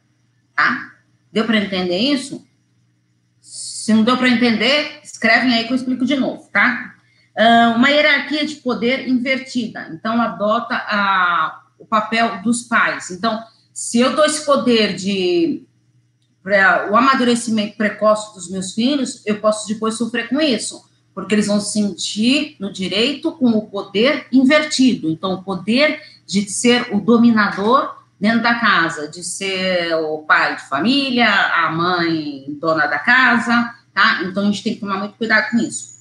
tá? 0.56 0.94
Deu 1.34 1.44
para 1.44 1.58
entender 1.58 1.98
isso? 1.98 2.48
Se 3.42 3.94
não 3.94 4.06
deu 4.06 4.16
para 4.16 4.30
entender, 4.30 5.02
escrevem 5.04 5.54
aí 5.54 5.66
que 5.66 5.74
eu 5.74 5.76
explico 5.76 6.06
de 6.06 6.16
novo, 6.16 6.50
tá? 6.50 6.96
Uma 7.76 7.90
hierarquia 7.90 8.46
de 8.46 8.56
poder 8.56 9.08
invertida. 9.08 9.90
Então, 9.94 10.22
adota 10.22 10.76
a, 10.76 11.62
o 11.78 11.86
papel 11.86 12.42
dos 12.42 12.64
pais. 12.64 13.10
Então, 13.12 13.42
se 13.74 14.00
eu 14.00 14.16
dou 14.16 14.26
esse 14.26 14.46
poder 14.46 14.96
de 14.96 15.66
o 16.90 16.96
amadurecimento 16.98 17.78
precoce 17.78 18.34
dos 18.34 18.50
meus 18.50 18.74
filhos, 18.74 19.22
eu 19.26 19.40
posso 19.40 19.68
depois 19.68 19.96
sofrer 19.96 20.28
com 20.30 20.42
isso, 20.42 20.84
porque 21.14 21.36
eles 21.36 21.48
vão 21.48 21.60
se 21.60 21.74
sentir 21.74 22.56
no 22.60 22.74
direito 22.74 23.32
com 23.34 23.52
o 23.52 23.68
poder 23.68 24.26
invertido. 24.32 25.10
Então, 25.10 25.34
o 25.34 25.44
poder 25.44 26.02
de 26.26 26.50
ser 26.50 26.94
o 26.94 27.00
dominador 27.00 27.96
dentro 28.20 28.42
da 28.42 28.56
casa, 28.56 29.08
de 29.08 29.24
ser 29.24 29.94
o 29.96 30.20
pai 30.20 30.56
de 30.56 30.68
família, 30.68 31.30
a 31.30 31.72
mãe 31.72 32.46
dona 32.60 32.88
da 32.88 33.00
casa, 33.00 33.74
tá? 33.94 34.22
Então, 34.24 34.44
a 34.44 34.46
gente 34.48 34.64
tem 34.64 34.74
que 34.74 34.80
tomar 34.80 34.98
muito 34.98 35.16
cuidado 35.16 35.52
com 35.52 35.58
isso. 35.58 35.99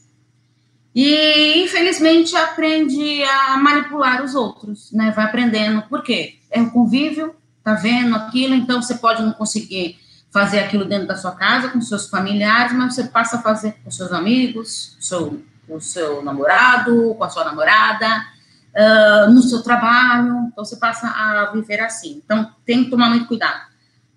E, 1.00 1.62
infelizmente, 1.62 2.34
aprende 2.34 3.22
a 3.22 3.56
manipular 3.56 4.24
os 4.24 4.34
outros, 4.34 4.90
né? 4.90 5.12
Vai 5.14 5.26
aprendendo. 5.26 5.82
Por 5.82 6.02
quê? 6.02 6.40
É 6.50 6.60
o 6.60 6.72
convívio, 6.72 7.36
tá 7.62 7.74
vendo 7.74 8.16
aquilo, 8.16 8.52
então 8.52 8.82
você 8.82 8.96
pode 8.96 9.22
não 9.22 9.32
conseguir 9.32 9.96
fazer 10.28 10.58
aquilo 10.58 10.84
dentro 10.84 11.06
da 11.06 11.14
sua 11.14 11.30
casa, 11.36 11.68
com 11.68 11.80
seus 11.80 12.08
familiares, 12.08 12.72
mas 12.72 12.96
você 12.96 13.04
passa 13.04 13.36
a 13.36 13.42
fazer 13.42 13.76
com 13.84 13.92
seus 13.92 14.10
amigos, 14.10 14.96
seu, 14.98 15.40
o 15.68 15.78
seu 15.78 16.20
namorado, 16.20 17.14
com 17.14 17.22
a 17.22 17.30
sua 17.30 17.44
namorada, 17.44 18.26
uh, 18.74 19.30
no 19.30 19.40
seu 19.40 19.62
trabalho, 19.62 20.48
então 20.50 20.64
você 20.64 20.74
passa 20.74 21.06
a 21.06 21.52
viver 21.52 21.78
assim. 21.78 22.20
Então, 22.24 22.50
tem 22.66 22.82
que 22.82 22.90
tomar 22.90 23.08
muito 23.10 23.28
cuidado. 23.28 23.68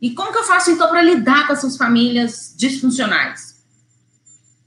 E 0.02 0.16
como 0.16 0.32
que 0.32 0.40
eu 0.40 0.46
faço, 0.46 0.72
então, 0.72 0.90
para 0.90 1.04
lidar 1.04 1.46
com 1.46 1.54
essas 1.54 1.78
famílias 1.78 2.56
disfuncionais? 2.58 3.51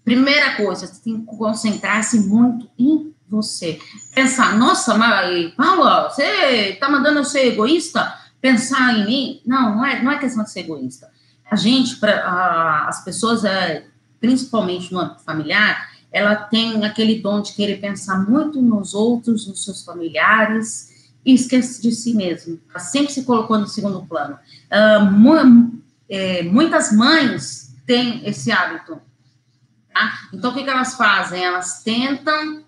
Primeira 0.05 0.57
coisa, 0.57 0.87
você 0.87 1.03
tem 1.03 1.21
que 1.21 1.37
concentrar-se 1.37 2.21
muito 2.21 2.69
em 2.79 3.15
você. 3.29 3.79
Pensar, 4.15 4.57
nossa, 4.59 4.95
mas 4.97 5.55
Paula, 5.55 6.11
você 6.11 6.71
está 6.71 6.91
mandando 6.91 7.21
eu 7.21 7.25
ser 7.25 7.47
egoísta? 7.47 8.15
Pensar 8.41 8.99
em 8.99 9.07
mim? 9.07 9.43
Não, 9.47 9.77
não 9.77 9.87
é, 9.87 10.03
não 10.03 10.13
é 10.13 10.19
questão 10.19 10.45
de 10.45 10.51
ser 10.51 10.61
egoísta. 10.61 11.11
A 11.51 11.57
gente, 11.57 11.97
pra, 11.97 12.87
as 12.87 13.03
pessoas, 13.05 13.45
é, 13.45 13.87
principalmente 14.21 14.93
no 14.93 15.01
âmbito 15.01 15.23
familiar, 15.23 15.91
ela 16.13 16.37
tem 16.37 16.85
aquele 16.85 17.21
dom 17.21 17.41
de 17.41 17.55
querer 17.55 17.81
pensar 17.81 18.19
muito 18.19 18.61
nos 18.61 18.95
outros, 18.95 19.49
nos 19.49 19.65
seus 19.65 19.85
familiares, 19.85 21.11
e 21.25 21.35
esquece 21.35 21.81
de 21.81 21.91
si 21.93 22.15
mesmo. 22.15 22.61
Ela 22.71 22.79
sempre 22.79 23.13
se 23.13 23.25
colocou 23.25 23.59
no 23.59 23.67
segundo 23.67 24.05
plano. 24.05 24.39
Uh, 24.71 25.05
mu 25.11 25.73
é, 26.09 26.43
muitas 26.43 26.93
mães 26.93 27.75
têm 27.87 28.27
esse 28.29 28.53
hábito 28.53 29.01
Tá? 29.95 30.29
Então, 30.33 30.51
o 30.51 30.55
que, 30.55 30.65
que 30.65 30.71
elas 30.71 30.97
fazem? 30.97 31.45
Elas 31.45 31.83
tentam, 31.85 32.65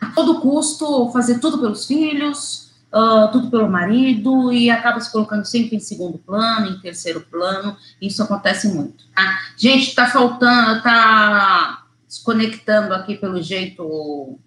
a 0.00 0.06
todo 0.06 0.40
custo, 0.40 1.10
fazer 1.12 1.38
tudo 1.38 1.58
pelos 1.58 1.86
filhos, 1.86 2.72
uh, 2.90 3.30
tudo 3.30 3.50
pelo 3.50 3.70
marido, 3.70 4.50
e 4.50 4.70
acaba 4.70 4.98
se 5.00 5.12
colocando 5.12 5.44
sempre 5.44 5.76
em 5.76 5.80
segundo 5.80 6.16
plano, 6.16 6.68
em 6.68 6.80
terceiro 6.80 7.20
plano. 7.20 7.76
Isso 8.00 8.22
acontece 8.22 8.68
muito. 8.68 9.04
Tá? 9.14 9.38
Gente, 9.54 9.88
está 9.88 10.06
faltando, 10.06 10.78
está 10.78 11.84
desconectando 12.08 12.94
aqui 12.94 13.14
pelo 13.16 13.42
jeito 13.42 13.82
o, 13.82 14.38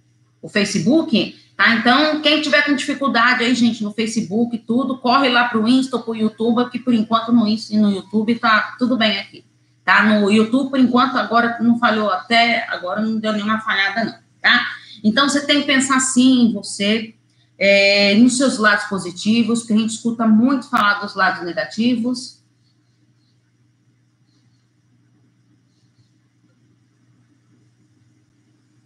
o 0.42 0.50
Facebook. 0.50 1.40
Tá? 1.56 1.76
Então, 1.76 2.22
quem 2.22 2.42
tiver 2.42 2.64
com 2.64 2.76
dificuldade 2.76 3.44
aí, 3.44 3.54
gente, 3.54 3.84
no 3.84 3.94
Facebook, 3.94 4.58
tudo, 4.58 4.98
corre 4.98 5.30
lá 5.30 5.48
para 5.48 5.60
o 5.60 5.68
Insta 5.68 5.98
ou 5.98 6.02
para 6.02 6.12
o 6.12 6.16
YouTube, 6.16 6.72
que 6.72 6.80
por 6.80 6.94
enquanto 6.94 7.32
no 7.32 7.48
Insta 7.48 7.76
e 7.76 7.78
no 7.78 7.92
YouTube 7.92 8.34
tá 8.40 8.76
tudo 8.80 8.98
bem 8.98 9.20
aqui 9.20 9.45
tá? 9.86 10.04
No 10.04 10.32
YouTube, 10.32 10.72
por 10.72 10.80
enquanto, 10.80 11.16
agora 11.16 11.58
não 11.62 11.78
falhou 11.78 12.10
até, 12.10 12.68
agora 12.70 13.00
não 13.00 13.20
deu 13.20 13.32
nenhuma 13.32 13.62
falhada, 13.62 14.04
não, 14.04 14.16
tá? 14.42 14.68
Então, 15.04 15.30
você 15.30 15.46
tem 15.46 15.62
que 15.62 15.68
pensar 15.68 16.00
sim 16.00 16.48
em 16.48 16.54
você, 16.54 17.14
é, 17.58 18.16
nos 18.16 18.36
seus 18.36 18.58
lados 18.58 18.86
positivos, 18.86 19.60
porque 19.60 19.74
a 19.74 19.78
gente 19.78 19.92
escuta 19.92 20.26
muito 20.26 20.68
falar 20.68 20.96
dos 20.96 21.14
lados 21.14 21.46
negativos. 21.46 22.44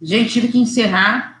Gente, 0.02 0.30
tive 0.30 0.48
que 0.48 0.58
encerrar 0.58 1.39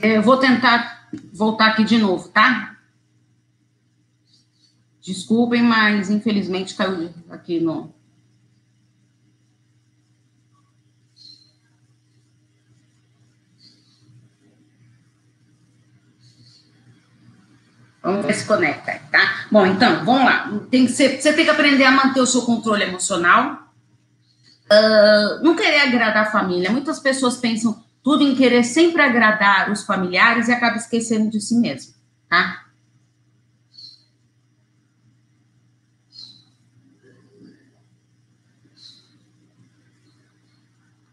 Eu 0.00 0.22
vou 0.22 0.36
tentar 0.36 1.08
voltar 1.32 1.68
aqui 1.68 1.82
de 1.82 1.98
novo, 1.98 2.28
tá? 2.28 2.76
Desculpem, 5.00 5.62
mas 5.62 6.10
infelizmente 6.10 6.74
caiu 6.74 7.12
aqui 7.30 7.58
no. 7.58 7.92
Vamos 18.02 18.24
ver 18.24 18.34
se 18.34 18.46
conecta, 18.46 19.00
tá? 19.10 19.46
Bom, 19.50 19.66
então, 19.66 20.04
vamos 20.04 20.24
lá. 20.24 20.60
Tem 20.70 20.86
que 20.86 20.92
ser, 20.92 21.20
você 21.20 21.32
tem 21.32 21.44
que 21.44 21.50
aprender 21.50 21.84
a 21.84 21.90
manter 21.90 22.20
o 22.20 22.26
seu 22.26 22.42
controle 22.42 22.84
emocional. 22.84 23.72
Uh, 24.70 25.42
não 25.42 25.56
querer 25.56 25.80
agradar 25.80 26.26
a 26.26 26.30
família. 26.30 26.70
Muitas 26.70 27.00
pessoas 27.00 27.36
pensam, 27.36 27.82
tudo 28.02 28.22
em 28.22 28.34
querer 28.34 28.64
sempre 28.64 29.02
agradar 29.02 29.70
os 29.70 29.84
familiares 29.84 30.48
e 30.48 30.52
acaba 30.52 30.76
esquecendo 30.76 31.30
de 31.30 31.40
si 31.40 31.54
mesmo, 31.56 31.94
tá? 32.28 32.68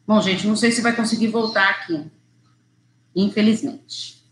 Bom, 0.08 0.22
gente, 0.22 0.46
não 0.46 0.56
sei 0.56 0.72
se 0.72 0.82
vai 0.82 0.96
conseguir 0.96 1.30
voltar 1.30 1.68
aqui, 1.68 2.12
infelizmente. 3.15 4.24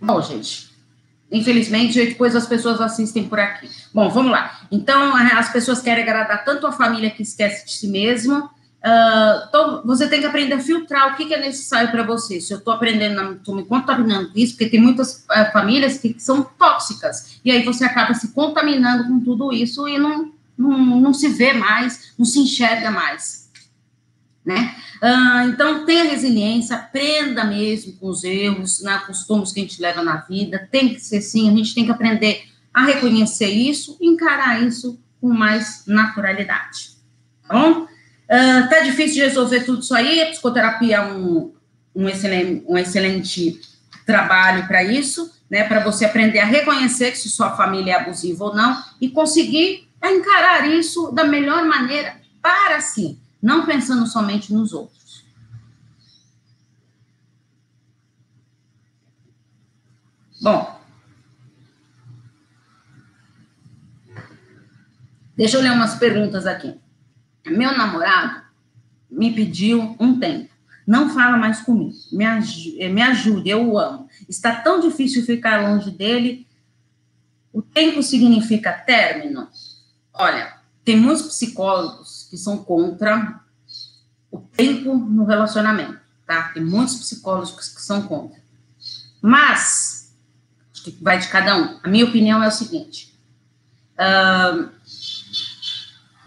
Bom, 0.00 0.22
gente, 0.22 0.67
Infelizmente, 1.30 2.02
depois 2.04 2.34
as 2.34 2.46
pessoas 2.46 2.80
assistem 2.80 3.24
por 3.28 3.38
aqui. 3.38 3.68
Bom, 3.92 4.08
vamos 4.08 4.32
lá. 4.32 4.60
Então, 4.70 5.14
as 5.14 5.52
pessoas 5.52 5.80
querem 5.80 6.02
agradar 6.02 6.44
tanto 6.44 6.66
a 6.66 6.72
família 6.72 7.10
que 7.10 7.22
esquece 7.22 7.66
de 7.66 7.72
si 7.72 7.88
mesmo. 7.88 8.38
Uh, 8.38 9.46
então, 9.48 9.82
você 9.84 10.08
tem 10.08 10.20
que 10.20 10.26
aprender 10.26 10.54
a 10.54 10.60
filtrar 10.60 11.12
o 11.12 11.16
que, 11.16 11.26
que 11.26 11.34
é 11.34 11.40
necessário 11.40 11.90
para 11.90 12.02
você. 12.02 12.40
Se 12.40 12.52
eu 12.52 12.58
estou 12.58 12.72
aprendendo, 12.72 13.32
estou 13.32 13.54
me 13.54 13.64
contaminando 13.64 14.32
com 14.32 14.38
isso, 14.38 14.54
porque 14.54 14.70
tem 14.70 14.80
muitas 14.80 15.26
uh, 15.26 15.52
famílias 15.52 15.98
que 15.98 16.14
são 16.18 16.42
tóxicas. 16.42 17.38
E 17.44 17.50
aí 17.50 17.62
você 17.62 17.84
acaba 17.84 18.14
se 18.14 18.32
contaminando 18.32 19.04
com 19.04 19.20
tudo 19.20 19.52
isso 19.52 19.86
e 19.86 19.98
não, 19.98 20.32
não, 20.56 20.78
não 20.78 21.12
se 21.12 21.28
vê 21.28 21.52
mais, 21.52 22.12
não 22.16 22.24
se 22.24 22.38
enxerga 22.38 22.90
mais. 22.90 23.47
Né? 24.48 24.74
Ah, 25.02 25.44
então, 25.46 25.84
tenha 25.84 26.04
resiliência, 26.04 26.74
aprenda 26.74 27.44
mesmo 27.44 27.92
com 27.98 28.08
os 28.08 28.24
erros, 28.24 28.80
né, 28.82 28.98
com 29.04 29.12
os 29.12 29.26
tomos 29.26 29.52
que 29.52 29.60
a 29.60 29.62
gente 29.62 29.78
leva 29.78 30.02
na 30.02 30.16
vida, 30.16 30.66
tem 30.72 30.94
que 30.94 31.00
ser 31.00 31.18
assim, 31.18 31.50
a 31.50 31.54
gente 31.54 31.74
tem 31.74 31.84
que 31.84 31.90
aprender 31.90 32.44
a 32.72 32.82
reconhecer 32.82 33.48
isso 33.48 33.98
encarar 34.00 34.62
isso 34.62 34.98
com 35.20 35.28
mais 35.28 35.84
naturalidade, 35.86 36.92
tá 37.46 37.58
bom? 37.58 37.82
Uh, 37.82 38.70
tá 38.70 38.80
difícil 38.80 39.16
de 39.16 39.20
resolver 39.20 39.64
tudo 39.64 39.82
isso 39.82 39.94
aí, 39.94 40.22
a 40.22 40.30
psicoterapia 40.30 40.96
é 40.96 41.12
um, 41.12 41.52
um 41.94 42.08
excelente, 42.08 42.64
um 42.66 42.78
excelente 42.78 43.60
trabalho 44.06 44.66
para 44.66 44.82
isso, 44.82 45.30
né, 45.50 45.64
para 45.64 45.84
você 45.84 46.06
aprender 46.06 46.38
a 46.38 46.46
reconhecer 46.46 47.14
se 47.14 47.28
sua 47.28 47.54
família 47.54 47.92
é 47.92 47.96
abusiva 47.96 48.44
ou 48.44 48.54
não 48.54 48.82
e 48.98 49.10
conseguir 49.10 49.86
encarar 50.02 50.66
isso 50.66 51.12
da 51.12 51.24
melhor 51.24 51.66
maneira 51.66 52.16
para 52.40 52.80
si, 52.80 53.18
não 53.40 53.64
pensando 53.64 54.06
somente 54.06 54.52
nos 54.52 54.72
outros. 54.72 55.24
Bom, 60.40 60.80
deixa 65.36 65.56
eu 65.56 65.62
ler 65.62 65.72
umas 65.72 65.96
perguntas 65.96 66.46
aqui. 66.46 66.78
Meu 67.46 67.76
namorado 67.76 68.42
me 69.10 69.32
pediu 69.32 69.96
um 69.98 70.18
tempo. 70.18 70.52
Não 70.86 71.10
fala 71.10 71.36
mais 71.36 71.60
comigo. 71.60 71.96
Me, 72.12 72.24
aj 72.24 72.78
me 72.88 73.02
ajude, 73.02 73.50
eu 73.50 73.68
o 73.68 73.78
amo. 73.78 74.08
Está 74.28 74.54
tão 74.60 74.80
difícil 74.80 75.24
ficar 75.24 75.68
longe 75.68 75.90
dele. 75.90 76.46
O 77.52 77.60
tempo 77.60 78.02
significa 78.02 78.72
término? 78.72 79.48
Olha, 80.14 80.56
tem 80.84 80.96
muitos 80.96 81.26
psicólogos 81.26 82.17
que 82.28 82.36
são 82.36 82.58
contra 82.58 83.40
o 84.30 84.38
tempo 84.38 84.94
no 84.94 85.24
relacionamento, 85.24 85.98
tá? 86.26 86.48
Tem 86.48 86.62
muitos 86.64 86.96
psicólogos 86.96 87.52
que 87.52 87.82
são 87.82 88.02
contra. 88.02 88.38
Mas, 89.20 90.14
acho 90.72 90.84
que 90.84 90.98
vai 91.02 91.18
de 91.18 91.28
cada 91.28 91.56
um. 91.56 91.80
A 91.82 91.88
minha 91.88 92.04
opinião 92.04 92.42
é 92.42 92.48
o 92.48 92.52
seguinte: 92.52 93.18
uh, 93.94 94.68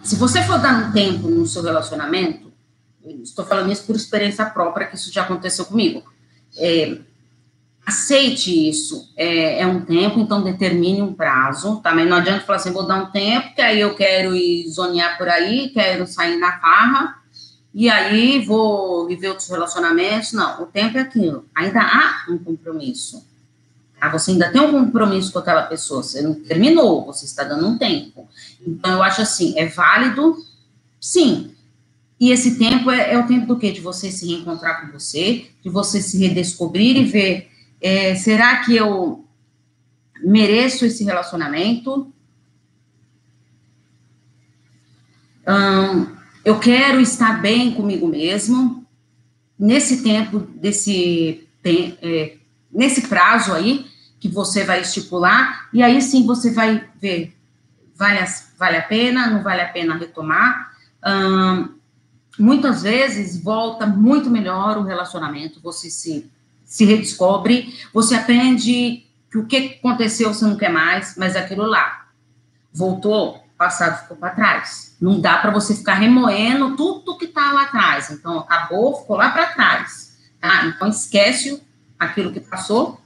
se 0.03 0.15
você 0.15 0.43
for 0.43 0.59
dar 0.59 0.87
um 0.87 0.91
tempo 0.91 1.29
no 1.29 1.45
seu 1.45 1.61
relacionamento, 1.61 2.51
estou 3.23 3.45
falando 3.45 3.71
isso 3.71 3.85
por 3.85 3.95
experiência 3.95 4.45
própria, 4.45 4.87
que 4.87 4.95
isso 4.95 5.11
já 5.11 5.23
aconteceu 5.23 5.65
comigo. 5.65 6.03
É, 6.57 6.99
aceite 7.85 8.69
isso. 8.69 9.11
É, 9.15 9.61
é, 9.61 9.67
um 9.67 9.81
tempo, 9.81 10.19
então 10.19 10.43
determine 10.43 11.01
um 11.01 11.13
prazo. 11.13 11.81
Também 11.81 12.05
tá? 12.05 12.11
não 12.11 12.17
adianta 12.17 12.45
falar 12.45 12.57
assim, 12.57 12.71
vou 12.71 12.87
dar 12.87 13.03
um 13.03 13.11
tempo, 13.11 13.55
que 13.55 13.61
aí 13.61 13.79
eu 13.79 13.95
quero 13.95 14.35
ir 14.35 14.67
zonear 14.69 15.17
por 15.17 15.27
aí, 15.27 15.69
quero 15.69 16.07
sair 16.07 16.37
na 16.37 16.59
farra, 16.59 17.17
e 17.73 17.89
aí 17.89 18.43
vou 18.45 19.07
viver 19.07 19.29
outros 19.29 19.49
relacionamentos. 19.49 20.33
Não, 20.33 20.63
o 20.63 20.65
tempo 20.65 20.97
é 20.97 21.01
aquilo. 21.01 21.45
Ainda 21.55 21.81
há 21.81 22.25
um 22.29 22.37
compromisso. 22.37 23.25
Tá? 23.99 24.09
Você 24.09 24.31
ainda 24.31 24.51
tem 24.51 24.61
um 24.61 24.71
compromisso 24.71 25.31
com 25.31 25.39
aquela 25.39 25.63
pessoa. 25.63 26.03
Você 26.03 26.21
não 26.21 26.33
terminou, 26.35 27.05
você 27.05 27.25
está 27.25 27.43
dando 27.43 27.67
um 27.67 27.77
tempo. 27.77 28.27
Então, 28.65 28.91
eu 28.91 29.03
acho 29.03 29.21
assim, 29.21 29.57
é 29.57 29.65
válido, 29.67 30.37
sim. 30.99 31.51
E 32.19 32.31
esse 32.31 32.59
tempo 32.59 32.91
é, 32.91 33.13
é 33.13 33.17
o 33.17 33.25
tempo 33.25 33.47
do 33.47 33.57
quê? 33.57 33.71
De 33.71 33.81
você 33.81 34.11
se 34.11 34.27
reencontrar 34.27 34.81
com 34.81 34.91
você, 34.91 35.47
de 35.63 35.69
você 35.69 36.01
se 36.01 36.19
redescobrir 36.19 36.97
e 36.97 37.05
ver 37.05 37.50
é, 37.81 38.15
será 38.15 38.57
que 38.57 38.75
eu 38.75 39.25
mereço 40.23 40.85
esse 40.85 41.03
relacionamento? 41.03 42.13
Hum, 45.47 46.15
eu 46.45 46.59
quero 46.59 47.01
estar 47.01 47.41
bem 47.41 47.73
comigo 47.73 48.07
mesmo 48.07 48.85
nesse 49.57 50.03
tempo, 50.03 50.39
desse 50.39 51.47
é, 51.63 52.37
nesse 52.71 53.07
prazo 53.07 53.53
aí 53.53 53.85
que 54.19 54.27
você 54.27 54.63
vai 54.63 54.81
estipular, 54.81 55.69
e 55.73 55.81
aí 55.81 56.01
sim 56.01 56.25
você 56.25 56.51
vai 56.51 56.87
ver 56.99 57.35
vale 57.95 58.19
a, 58.19 58.25
vale 58.57 58.77
a 58.77 58.81
pena, 58.81 59.27
não 59.27 59.43
vale 59.43 59.61
a 59.61 59.69
pena 59.69 59.95
retomar. 59.95 60.71
Hum, 61.05 61.69
muitas 62.39 62.81
vezes 62.81 63.41
volta 63.41 63.85
muito 63.85 64.29
melhor 64.29 64.77
o 64.77 64.83
relacionamento, 64.83 65.61
você 65.61 65.89
se 65.89 66.31
se 66.71 66.85
redescobre, 66.85 67.77
você 67.93 68.15
aprende 68.15 69.05
que 69.29 69.37
o 69.37 69.45
que 69.45 69.77
aconteceu 69.77 70.33
você 70.33 70.45
não 70.45 70.55
quer 70.55 70.69
mais, 70.71 71.17
mas 71.17 71.35
aquilo 71.35 71.65
lá 71.65 72.07
voltou, 72.73 73.43
passado 73.57 74.03
ficou 74.03 74.15
para 74.15 74.29
trás. 74.29 74.95
Não 75.01 75.19
dá 75.19 75.37
para 75.39 75.51
você 75.51 75.75
ficar 75.75 75.95
remoendo 75.95 76.77
tudo 76.77 77.17
que 77.17 77.25
está 77.25 77.51
lá 77.51 77.63
atrás. 77.63 78.09
Então, 78.09 78.39
acabou, 78.39 79.01
ficou 79.01 79.17
lá 79.17 79.31
para 79.31 79.47
trás. 79.47 80.17
Tá? 80.39 80.65
Então, 80.67 80.87
esquece 80.87 81.61
aquilo 81.99 82.31
que 82.31 82.39
passou 82.39 83.01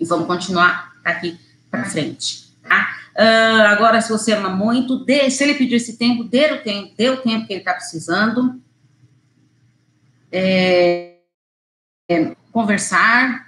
e 0.00 0.04
vamos 0.04 0.26
continuar 0.26 0.94
daqui 1.04 1.38
para 1.70 1.84
frente. 1.84 2.52
Tá? 2.60 2.96
Uh, 3.14 3.68
agora, 3.68 4.00
se 4.00 4.10
você 4.10 4.32
ama 4.32 4.50
muito, 4.50 5.04
dê, 5.04 5.30
se 5.30 5.44
ele 5.44 5.54
pediu 5.54 5.76
esse 5.76 5.96
tempo, 5.96 6.24
dê 6.24 6.52
o 6.52 6.60
tempo, 6.60 6.92
dê 6.98 7.08
o 7.08 7.18
tempo 7.18 7.46
que 7.46 7.52
ele 7.52 7.60
está 7.60 7.74
precisando. 7.74 8.60
É, 10.32 11.13
é, 12.08 12.36
conversar 12.52 13.46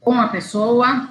com 0.00 0.18
a 0.20 0.28
pessoa. 0.28 1.10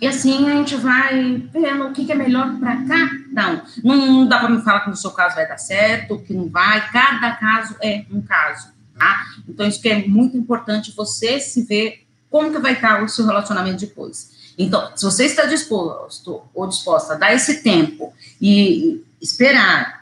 E 0.00 0.06
assim 0.06 0.48
a 0.48 0.56
gente 0.56 0.76
vai 0.76 1.36
vendo 1.52 1.86
o 1.86 1.92
que, 1.92 2.10
é 2.10 2.14
melhor 2.14 2.56
para 2.58 2.76
cada 2.76 3.50
um. 3.50 3.62
Não, 3.82 3.96
não 3.96 4.28
dá 4.28 4.38
para 4.38 4.48
me 4.48 4.62
falar 4.62 4.80
que 4.80 4.90
no 4.90 4.96
seu 4.96 5.10
caso 5.10 5.34
vai 5.34 5.46
dar 5.46 5.58
certo, 5.58 6.20
que 6.20 6.32
não 6.32 6.48
vai. 6.48 6.88
Cada 6.90 7.32
caso 7.32 7.74
é 7.82 8.04
um 8.10 8.22
caso, 8.22 8.68
tá? 8.96 9.26
Então, 9.48 9.66
isso 9.66 9.82
que 9.82 9.88
é 9.88 10.06
muito 10.06 10.36
importante 10.36 10.94
você 10.96 11.40
se 11.40 11.64
ver 11.64 12.06
como 12.30 12.52
que 12.52 12.58
vai 12.58 12.74
estar 12.74 13.02
o 13.02 13.08
seu 13.08 13.26
relacionamento 13.26 13.80
depois. 13.80 14.52
Então, 14.56 14.96
se 14.96 15.04
você 15.04 15.24
está 15.24 15.46
disposto 15.46 16.42
ou 16.54 16.66
disposta 16.66 17.14
a 17.14 17.16
dar 17.16 17.34
esse 17.34 17.62
tempo 17.62 18.12
e 18.40 19.04
esperar 19.20 19.97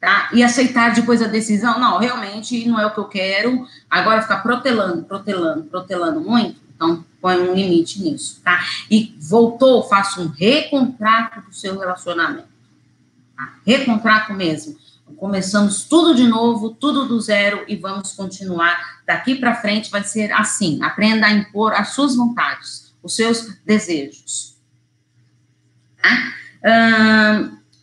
tá? 0.00 0.30
E 0.32 0.42
aceitar 0.42 0.94
depois 0.94 1.22
a 1.22 1.26
decisão, 1.26 1.78
não, 1.78 1.98
realmente 1.98 2.66
não 2.68 2.80
é 2.80 2.86
o 2.86 2.92
que 2.92 2.98
eu 2.98 3.08
quero, 3.08 3.66
agora 3.90 4.22
ficar 4.22 4.38
protelando, 4.38 5.04
protelando, 5.04 5.64
protelando 5.64 6.20
muito, 6.20 6.60
então 6.74 7.04
põe 7.20 7.38
um 7.38 7.54
limite 7.54 8.02
nisso, 8.02 8.40
tá? 8.44 8.62
E 8.90 9.16
voltou, 9.18 9.82
faça 9.88 10.20
um 10.20 10.28
recontrato 10.28 11.40
do 11.40 11.54
seu 11.54 11.78
relacionamento, 11.78 12.48
tá? 13.36 13.54
Recontrato 13.66 14.32
mesmo. 14.34 14.76
Começamos 15.16 15.84
tudo 15.84 16.14
de 16.14 16.26
novo, 16.26 16.70
tudo 16.70 17.06
do 17.06 17.20
zero 17.20 17.64
e 17.68 17.76
vamos 17.76 18.12
continuar. 18.12 19.00
Daqui 19.06 19.36
para 19.36 19.54
frente 19.54 19.90
vai 19.90 20.02
ser 20.02 20.32
assim. 20.32 20.82
Aprenda 20.82 21.26
a 21.26 21.32
impor 21.32 21.72
as 21.72 21.90
suas 21.90 22.16
vontades, 22.16 22.92
os 23.02 23.14
seus 23.14 23.56
desejos. 23.64 24.56
Tá? 26.02 26.32
Hum, 26.64 27.15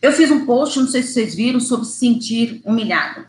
eu 0.04 0.12
fiz 0.12 0.30
um 0.30 0.44
post, 0.44 0.78
não 0.78 0.86
sei 0.86 1.02
se 1.02 1.14
vocês 1.14 1.34
viram, 1.34 1.58
sobre 1.58 1.86
se 1.86 1.92
sentir 1.92 2.60
humilhado, 2.62 3.24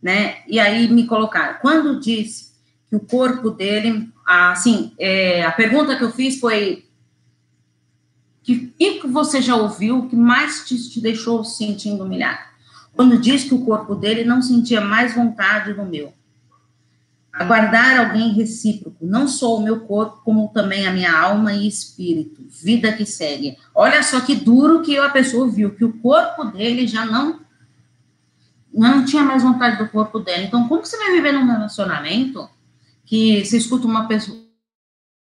né? 0.00 0.36
E 0.46 0.60
aí 0.60 0.86
me 0.88 1.06
colocaram, 1.06 1.58
quando 1.60 1.98
disse 1.98 2.52
que 2.88 2.94
o 2.94 3.00
corpo 3.00 3.50
dele, 3.50 4.08
assim, 4.24 4.92
é, 4.96 5.42
a 5.44 5.50
pergunta 5.50 5.96
que 5.96 6.04
eu 6.04 6.12
fiz 6.12 6.38
foi 6.38 6.84
que 8.44 8.72
que 8.76 9.08
você 9.08 9.42
já 9.42 9.56
ouviu 9.56 10.06
que 10.08 10.14
mais 10.14 10.64
te, 10.64 10.76
te 10.88 11.00
deixou 11.00 11.42
se 11.42 11.58
sentindo 11.58 12.04
humilhado? 12.04 12.44
Quando 12.92 13.18
disse 13.18 13.48
que 13.48 13.54
o 13.54 13.64
corpo 13.64 13.96
dele 13.96 14.22
não 14.22 14.40
sentia 14.40 14.80
mais 14.80 15.14
vontade 15.14 15.72
do 15.72 15.84
meu 15.84 16.12
aguardar 17.34 17.98
alguém 17.98 18.32
recíproco, 18.32 19.04
não 19.04 19.26
só 19.26 19.56
o 19.56 19.62
meu 19.62 19.80
corpo, 19.80 20.22
como 20.24 20.48
também 20.54 20.86
a 20.86 20.92
minha 20.92 21.12
alma 21.12 21.52
e 21.52 21.66
espírito, 21.66 22.46
vida 22.48 22.92
que 22.92 23.04
segue. 23.04 23.58
Olha 23.74 24.02
só 24.04 24.20
que 24.20 24.36
duro 24.36 24.82
que 24.82 24.96
a 24.96 25.08
pessoa 25.08 25.50
viu, 25.50 25.74
que 25.74 25.84
o 25.84 25.98
corpo 25.98 26.44
dele 26.44 26.86
já 26.86 27.04
não 27.04 27.42
não 28.72 29.04
tinha 29.04 29.22
mais 29.22 29.44
vontade 29.44 29.78
do 29.78 29.88
corpo 29.88 30.18
dele. 30.18 30.46
Então, 30.46 30.66
como 30.66 30.84
você 30.84 30.96
vai 30.96 31.12
viver 31.12 31.30
num 31.30 31.46
relacionamento 31.46 32.48
que 33.04 33.44
você 33.44 33.56
escuta 33.56 33.86
uma 33.86 34.08
pessoa 34.08 34.42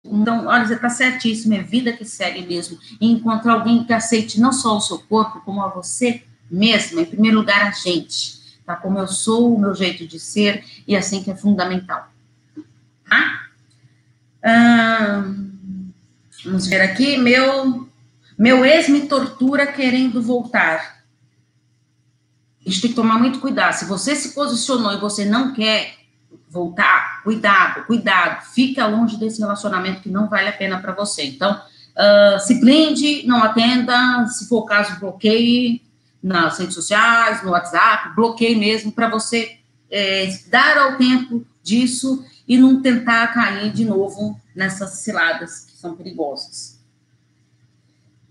então, 0.09 0.47
olha, 0.47 0.65
você 0.65 0.75
está 0.75 0.89
certíssimo, 0.89 1.53
é 1.53 1.61
vida 1.61 1.91
que 1.91 2.05
segue 2.05 2.45
mesmo. 2.45 2.77
E 3.01 3.11
encontrar 3.11 3.53
alguém 3.53 3.83
que 3.83 3.91
aceite 3.91 4.39
não 4.39 4.53
só 4.53 4.77
o 4.77 4.81
seu 4.81 4.99
corpo, 4.99 5.41
como 5.41 5.61
a 5.61 5.67
você 5.67 6.23
mesmo, 6.49 7.01
em 7.01 7.05
primeiro 7.05 7.39
lugar 7.39 7.67
a 7.67 7.71
gente 7.71 8.37
tá? 8.67 8.75
Como 8.75 8.99
eu 8.99 9.07
sou, 9.07 9.55
o 9.55 9.59
meu 9.59 9.73
jeito 9.73 10.05
de 10.05 10.19
ser, 10.19 10.63
e 10.85 10.95
assim 10.95 11.23
que 11.23 11.31
é 11.31 11.35
fundamental. 11.35 12.11
Tá? 13.09 13.47
vamos 16.45 16.67
ver 16.67 16.81
aqui, 16.81 17.17
meu, 17.17 17.89
meu 18.37 18.63
ex 18.63 18.87
me 18.87 19.07
tortura 19.07 19.65
querendo 19.65 20.21
voltar. 20.21 20.97
Gente 22.65 22.81
tem 22.81 22.89
que 22.89 22.95
tomar 22.95 23.17
muito 23.17 23.39
cuidado. 23.39 23.73
Se 23.73 23.85
você 23.85 24.15
se 24.15 24.33
posicionou 24.33 24.93
e 24.93 24.99
você 24.99 25.25
não 25.25 25.53
quer 25.53 25.95
voltar, 26.49 27.23
cuidado, 27.23 27.85
cuidado. 27.85 28.43
Fica 28.53 28.85
longe 28.85 29.17
desse 29.17 29.39
relacionamento 29.39 30.01
que 30.01 30.09
não 30.09 30.29
vale 30.29 30.49
a 30.49 30.53
pena 30.53 30.79
para 30.79 30.93
você. 30.93 31.23
Então, 31.25 31.53
uh, 31.53 32.39
se 32.39 32.59
blinde, 32.59 33.25
não 33.25 33.43
atenda, 33.43 34.25
se 34.27 34.47
for 34.47 34.59
o 34.59 34.65
caso, 34.65 34.99
bloqueie, 34.99 35.81
nas 36.21 36.57
redes 36.57 36.75
sociais, 36.75 37.43
no 37.43 37.51
WhatsApp, 37.51 38.15
bloqueie 38.15 38.55
mesmo, 38.55 38.91
para 38.91 39.09
você 39.09 39.59
é, 39.89 40.27
dar 40.47 40.77
ao 40.77 40.97
tempo 40.97 41.45
disso 41.63 42.25
e 42.47 42.57
não 42.57 42.81
tentar 42.81 43.27
cair 43.33 43.71
de 43.71 43.85
novo 43.85 44.39
nessas 44.55 44.91
ciladas 44.99 45.61
que 45.61 45.77
são 45.77 45.95
perigosas. 45.95 46.79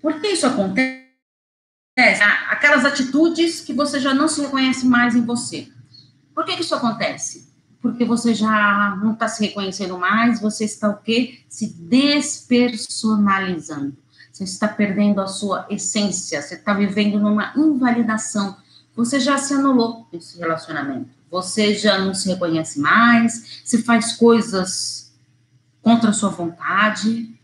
Por 0.01 0.21
que 0.21 0.29
isso 0.29 0.47
acontece? 0.47 1.07
Aquelas 2.51 2.85
atitudes 2.85 3.61
que 3.61 3.73
você 3.73 3.99
já 3.99 4.13
não 4.13 4.29
se 4.29 4.41
reconhece 4.41 4.87
mais 4.87 5.15
em 5.15 5.25
você. 5.25 5.69
Por 6.35 6.45
que, 6.45 6.57
que 6.57 6.63
isso 6.63 6.75
acontece? 6.75 7.47
porque 7.87 8.05
você 8.05 8.35
já 8.35 8.99
não 9.03 9.13
está 9.13 9.27
se 9.29 9.47
reconhecendo 9.47 9.97
mais, 9.97 10.41
você 10.41 10.65
está 10.65 10.89
o 10.89 10.97
quê? 10.97 11.39
Se 11.49 11.73
despersonalizando. 11.75 13.97
Você 14.37 14.45
está 14.45 14.69
perdendo 14.69 15.19
a 15.23 15.27
sua 15.27 15.67
essência, 15.71 16.43
você 16.43 16.57
está 16.57 16.75
vivendo 16.75 17.19
numa 17.19 17.55
invalidação. 17.57 18.55
Você 18.95 19.19
já 19.19 19.39
se 19.39 19.55
anulou 19.55 20.07
nesse 20.13 20.39
relacionamento. 20.39 21.09
Você 21.31 21.73
já 21.73 21.97
não 21.99 22.13
se 22.13 22.29
reconhece 22.29 22.79
mais, 22.79 23.63
se 23.65 23.83
faz 23.83 24.13
coisas 24.13 25.11
contra 25.81 26.11
a 26.11 26.13
sua 26.13 26.29
vontade, 26.29 27.35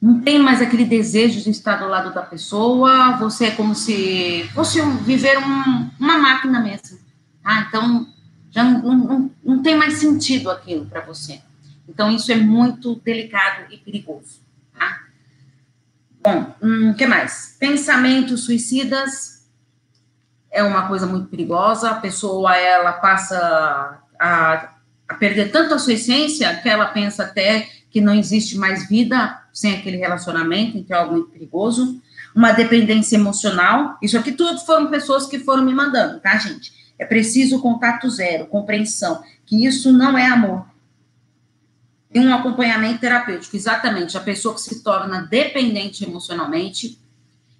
não 0.00 0.20
tem 0.20 0.38
mais 0.38 0.62
aquele 0.62 0.84
desejo 0.84 1.40
de 1.40 1.50
estar 1.50 1.78
do 1.78 1.88
lado 1.88 2.14
da 2.14 2.22
pessoa, 2.22 3.16
você 3.16 3.46
é 3.46 3.50
como 3.50 3.74
se 3.74 4.48
fosse 4.54 4.80
viver 5.02 5.36
um, 5.38 5.90
uma 5.98 6.16
máquina 6.16 6.60
mesmo. 6.60 6.96
Ah, 7.42 7.66
então 7.66 8.06
já 8.52 8.62
não, 8.62 8.96
não, 8.96 9.30
não 9.42 9.62
tem 9.64 9.76
mais 9.76 9.94
sentido 9.94 10.48
aquilo 10.48 10.86
para 10.86 11.00
você. 11.00 11.40
Então, 11.88 12.08
isso 12.08 12.30
é 12.30 12.36
muito 12.36 12.94
delicado 13.04 13.72
e 13.72 13.78
perigoso. 13.78 14.43
Bom, 16.24 16.56
o 16.62 16.66
hum, 16.66 16.94
que 16.94 17.06
mais? 17.06 17.54
Pensamentos 17.60 18.46
suicidas 18.46 19.46
é 20.50 20.62
uma 20.62 20.88
coisa 20.88 21.06
muito 21.06 21.28
perigosa. 21.28 21.90
A 21.90 21.96
pessoa, 21.96 22.56
ela 22.56 22.94
passa 22.94 24.00
a, 24.18 24.70
a 25.06 25.14
perder 25.16 25.52
tanto 25.52 25.74
a 25.74 25.78
sua 25.78 25.92
essência 25.92 26.56
que 26.62 26.68
ela 26.68 26.86
pensa 26.86 27.24
até 27.24 27.68
que 27.90 28.00
não 28.00 28.14
existe 28.14 28.56
mais 28.56 28.88
vida 28.88 29.38
sem 29.52 29.74
aquele 29.74 29.98
relacionamento, 29.98 30.78
então 30.78 30.96
é 30.96 31.00
algo 31.00 31.12
muito 31.12 31.30
perigoso. 31.30 32.00
Uma 32.34 32.52
dependência 32.52 33.16
emocional. 33.16 33.98
Isso 34.00 34.16
aqui 34.18 34.32
tudo 34.32 34.58
foram 34.60 34.86
pessoas 34.86 35.26
que 35.26 35.38
foram 35.38 35.62
me 35.62 35.74
mandando, 35.74 36.20
tá, 36.20 36.38
gente? 36.38 36.72
É 36.98 37.04
preciso 37.04 37.60
contato 37.60 38.08
zero, 38.08 38.46
compreensão, 38.46 39.22
que 39.44 39.66
isso 39.66 39.92
não 39.92 40.16
é 40.16 40.26
amor. 40.26 40.64
Tem 42.14 42.26
um 42.26 42.34
acompanhamento 42.34 43.00
terapêutico, 43.00 43.56
exatamente. 43.56 44.16
A 44.16 44.20
pessoa 44.20 44.54
que 44.54 44.60
se 44.60 44.82
torna 44.82 45.22
dependente 45.22 46.04
emocionalmente, 46.04 46.98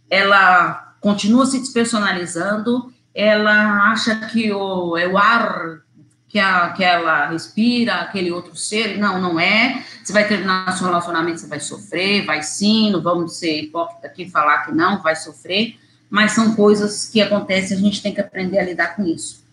ela 0.09 0.95
continua 1.01 1.45
se 1.45 1.59
despersonalizando, 1.59 2.91
ela 3.15 3.91
acha 3.91 4.15
que 4.29 4.53
o, 4.53 4.97
é 4.97 5.07
o 5.07 5.19
ar 5.19 5.81
que, 6.29 6.39
a, 6.39 6.71
que 6.71 6.83
ela 6.83 7.27
respira, 7.27 7.97
aquele 7.97 8.31
outro 8.31 8.57
ser, 8.57 8.97
não, 8.97 9.21
não 9.21 9.39
é. 9.39 9.85
Você 10.03 10.13
vai 10.13 10.27
terminar 10.27 10.73
seu 10.79 10.87
relacionamento, 10.87 11.41
você 11.41 11.49
vai 11.49 11.61
sofrer, 11.61 12.25
vai 12.25 12.43
sim, 12.43 12.91
não 12.91 13.03
vamos 13.03 13.37
ser 13.37 13.61
hipócrita 13.61 14.07
aqui 14.07 14.23
e 14.23 14.31
falar 14.31 14.65
que 14.65 14.73
não, 14.73 15.03
vai 15.03 15.17
sofrer 15.17 15.77
mas 16.15 16.31
são 16.31 16.55
coisas 16.55 17.07
que 17.07 17.21
acontecem, 17.21 17.77
a 17.77 17.81
gente 17.81 18.01
tem 18.01 18.15
que 18.15 18.21
aprender 18.21 18.59
a 18.61 18.65
lidar 18.65 18.95
com 18.95 19.05
isso, 19.05 19.44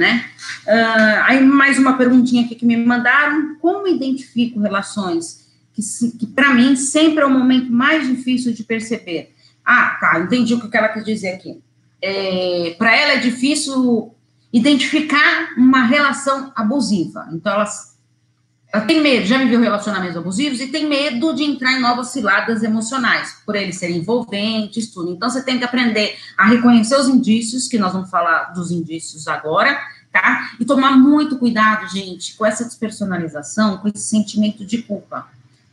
né? 0.00 0.24
Uh, 0.66 1.22
aí 1.24 1.44
mais 1.44 1.78
uma 1.78 1.98
perguntinha 1.98 2.44
aqui 2.44 2.54
que 2.54 2.64
me 2.64 2.74
mandaram, 2.76 3.56
como 3.60 3.86
identifico 3.86 4.58
relações 4.58 5.46
que, 5.74 5.82
que 6.18 6.26
para 6.26 6.54
mim 6.54 6.74
sempre 6.74 7.22
é 7.22 7.26
o 7.26 7.30
momento 7.30 7.70
mais 7.70 8.08
difícil 8.08 8.52
de 8.54 8.64
perceber? 8.64 9.34
Ah, 9.64 9.98
tá, 10.00 10.18
entendi 10.18 10.54
o 10.54 10.70
que 10.70 10.76
ela 10.76 10.88
quis 10.88 11.04
dizer 11.04 11.34
aqui. 11.34 11.60
É, 12.02 12.74
para 12.78 12.96
ela 12.96 13.12
é 13.12 13.16
difícil 13.18 14.14
identificar 14.50 15.52
uma 15.56 15.84
relação 15.84 16.50
abusiva, 16.56 17.28
então 17.30 17.52
ela 17.52 17.66
tem 18.86 19.00
medo, 19.00 19.26
já 19.26 19.38
viveu 19.38 19.60
relacionamentos 19.60 20.16
abusivos 20.16 20.60
e 20.60 20.68
tem 20.68 20.86
medo 20.86 21.34
de 21.34 21.42
entrar 21.42 21.72
em 21.72 21.80
novas 21.80 22.08
ciladas 22.08 22.62
emocionais, 22.62 23.36
por 23.44 23.56
eles 23.56 23.76
serem 23.76 23.96
envolventes, 23.96 24.92
tudo. 24.92 25.10
Então, 25.10 25.28
você 25.28 25.42
tem 25.42 25.58
que 25.58 25.64
aprender 25.64 26.16
a 26.38 26.46
reconhecer 26.46 26.94
os 26.96 27.08
indícios, 27.08 27.66
que 27.66 27.78
nós 27.78 27.92
vamos 27.92 28.10
falar 28.10 28.52
dos 28.52 28.70
indícios 28.70 29.26
agora, 29.26 29.76
tá? 30.12 30.52
E 30.60 30.64
tomar 30.64 30.92
muito 30.92 31.36
cuidado, 31.36 31.88
gente, 31.88 32.36
com 32.36 32.46
essa 32.46 32.64
despersonalização, 32.64 33.78
com 33.78 33.88
esse 33.88 34.04
sentimento 34.04 34.64
de 34.64 34.82
culpa. 34.82 35.26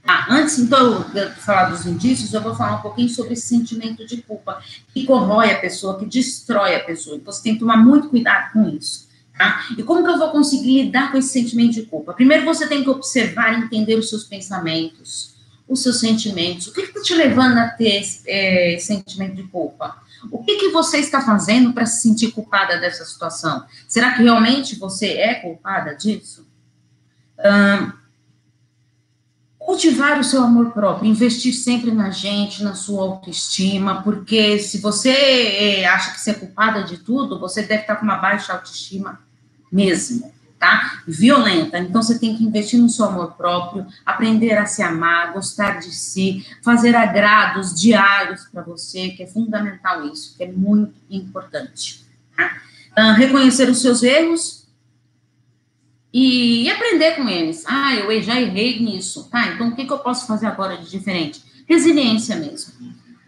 Tá? 0.03 0.25
Antes, 0.29 0.57
então, 0.57 1.05
de 1.13 1.29
falar 1.41 1.65
dos 1.65 1.85
indícios, 1.85 2.33
eu 2.33 2.41
vou 2.41 2.55
falar 2.55 2.77
um 2.77 2.81
pouquinho 2.81 3.09
sobre 3.09 3.33
esse 3.33 3.45
sentimento 3.47 4.07
de 4.07 4.17
culpa, 4.21 4.59
que 4.93 5.05
corrói 5.05 5.51
a 5.51 5.59
pessoa, 5.59 5.99
que 5.99 6.05
destrói 6.05 6.75
a 6.75 6.79
pessoa. 6.79 7.17
Então, 7.17 7.31
você 7.31 7.43
tem 7.43 7.53
que 7.53 7.59
tomar 7.59 7.77
muito 7.77 8.09
cuidado 8.09 8.53
com 8.53 8.69
isso. 8.69 9.06
Tá? 9.37 9.67
E 9.77 9.83
como 9.83 10.03
que 10.03 10.09
eu 10.09 10.17
vou 10.17 10.31
conseguir 10.31 10.83
lidar 10.83 11.11
com 11.11 11.17
esse 11.17 11.29
sentimento 11.29 11.73
de 11.73 11.83
culpa? 11.83 12.13
Primeiro 12.13 12.43
você 12.43 12.65
tem 12.65 12.83
que 12.83 12.89
observar 12.89 13.53
e 13.53 13.63
entender 13.63 13.95
os 13.95 14.09
seus 14.09 14.23
pensamentos, 14.23 15.35
os 15.67 15.83
seus 15.83 15.99
sentimentos. 15.99 16.67
O 16.67 16.73
que 16.73 16.81
está 16.81 17.01
te 17.01 17.13
levando 17.13 17.57
a 17.57 17.67
ter 17.67 18.01
esse 18.01 18.23
é, 18.25 18.77
sentimento 18.79 19.35
de 19.35 19.43
culpa? 19.43 19.95
O 20.31 20.43
que, 20.43 20.55
que 20.55 20.69
você 20.69 20.97
está 20.97 21.21
fazendo 21.21 21.71
para 21.71 21.85
se 21.85 22.01
sentir 22.01 22.31
culpada 22.31 22.79
dessa 22.79 23.05
situação? 23.05 23.63
Será 23.87 24.13
que 24.13 24.23
realmente 24.23 24.77
você 24.79 25.09
é 25.09 25.35
culpada 25.35 25.93
disso? 25.93 26.47
cultivar 29.59 30.19
o 30.19 30.23
seu 30.23 30.41
amor 30.41 30.71
próprio, 30.71 31.07
investir 31.07 31.53
sempre 31.53 31.91
na 31.91 32.09
gente, 32.09 32.63
na 32.63 32.73
sua 32.73 33.03
autoestima, 33.03 34.01
porque 34.01 34.57
se 34.57 34.79
você 34.79 35.11
é, 35.11 35.85
acha 35.85 36.13
que 36.13 36.19
você 36.19 36.31
é 36.31 36.33
culpada 36.33 36.83
de 36.83 36.97
tudo, 36.97 37.39
você 37.39 37.61
deve 37.61 37.81
estar 37.81 37.97
com 37.97 38.05
uma 38.05 38.15
baixa 38.15 38.53
autoestima 38.53 39.26
mesmo, 39.71 40.31
tá? 40.59 41.01
Violenta. 41.07 41.77
Então 41.77 42.01
você 42.01 42.17
tem 42.19 42.35
que 42.35 42.43
investir 42.43 42.79
no 42.79 42.89
seu 42.89 43.05
amor 43.05 43.33
próprio, 43.33 43.85
aprender 44.05 44.57
a 44.57 44.65
se 44.65 44.81
amar, 44.81 45.33
gostar 45.33 45.79
de 45.79 45.93
si, 45.93 46.45
fazer 46.63 46.95
agrados 46.95 47.79
diários 47.79 48.45
para 48.45 48.61
você, 48.61 49.09
que 49.09 49.23
é 49.23 49.27
fundamental 49.27 50.05
isso, 50.07 50.35
que 50.35 50.43
é 50.43 50.51
muito 50.51 50.95
importante. 51.09 52.05
Tá? 52.35 52.57
Uh, 52.97 53.13
reconhecer 53.13 53.69
os 53.69 53.81
seus 53.81 54.01
erros 54.03 54.57
e, 56.13 56.69
aprender 56.71 57.15
com 57.15 57.27
eles. 57.27 57.63
Ah, 57.67 57.93
eu 57.95 58.21
já 58.21 58.39
errei 58.39 58.79
nisso, 58.79 59.29
tá? 59.29 59.49
Então 59.49 59.69
o 59.69 59.75
que, 59.75 59.85
que 59.85 59.93
eu 59.93 59.99
posso 59.99 60.25
fazer 60.25 60.47
agora 60.47 60.77
de 60.77 60.89
diferente? 60.89 61.43
Resiliência 61.67 62.35
mesmo. 62.35 62.73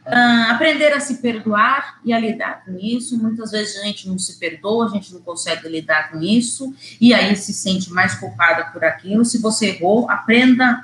Uh, 0.09 0.51
aprender 0.51 0.91
a 0.91 0.99
se 0.99 1.17
perdoar 1.17 1.99
e 2.03 2.11
a 2.11 2.19
lidar 2.19 2.65
com 2.65 2.75
isso. 2.79 3.15
Muitas 3.15 3.51
vezes 3.51 3.77
a 3.77 3.83
gente 3.83 4.07
não 4.07 4.17
se 4.17 4.39
perdoa, 4.39 4.87
a 4.87 4.89
gente 4.89 5.13
não 5.13 5.21
consegue 5.21 5.69
lidar 5.69 6.11
com 6.11 6.19
isso, 6.19 6.73
e 6.99 7.13
aí 7.13 7.35
se 7.35 7.53
sente 7.53 7.93
mais 7.93 8.15
culpada 8.15 8.65
por 8.71 8.83
aquilo. 8.83 9.23
Se 9.23 9.37
você 9.37 9.67
errou, 9.67 10.09
aprenda 10.09 10.83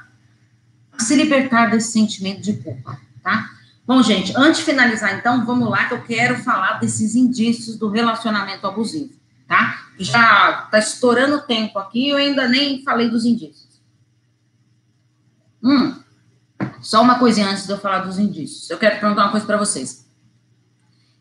a 0.92 1.04
se 1.04 1.16
libertar 1.16 1.72
desse 1.72 1.92
sentimento 1.92 2.42
de 2.42 2.54
culpa, 2.58 3.00
tá? 3.24 3.50
Bom, 3.88 4.02
gente, 4.04 4.32
antes 4.36 4.60
de 4.60 4.66
finalizar, 4.66 5.18
então, 5.18 5.44
vamos 5.44 5.70
lá, 5.70 5.86
que 5.86 5.96
eu 5.96 6.02
quero 6.04 6.38
falar 6.44 6.80
desses 6.80 7.16
indícios 7.16 7.78
do 7.78 7.90
relacionamento 7.90 8.66
abusivo, 8.68 9.14
tá? 9.48 9.88
Já 9.98 10.68
tá 10.72 10.78
estourando 10.78 11.38
o 11.38 11.42
tempo 11.42 11.80
aqui, 11.80 12.10
eu 12.10 12.18
ainda 12.18 12.48
nem 12.48 12.84
falei 12.84 13.10
dos 13.10 13.26
indícios. 13.26 13.82
Hum, 15.64 15.96
só 16.86 17.02
uma 17.02 17.18
coisinha 17.18 17.50
antes 17.50 17.66
de 17.66 17.72
eu 17.72 17.80
falar 17.80 18.02
dos 18.02 18.20
indícios. 18.20 18.70
Eu 18.70 18.78
quero 18.78 19.00
perguntar 19.00 19.24
uma 19.24 19.32
coisa 19.32 19.44
para 19.44 19.58
vocês. 19.58 20.06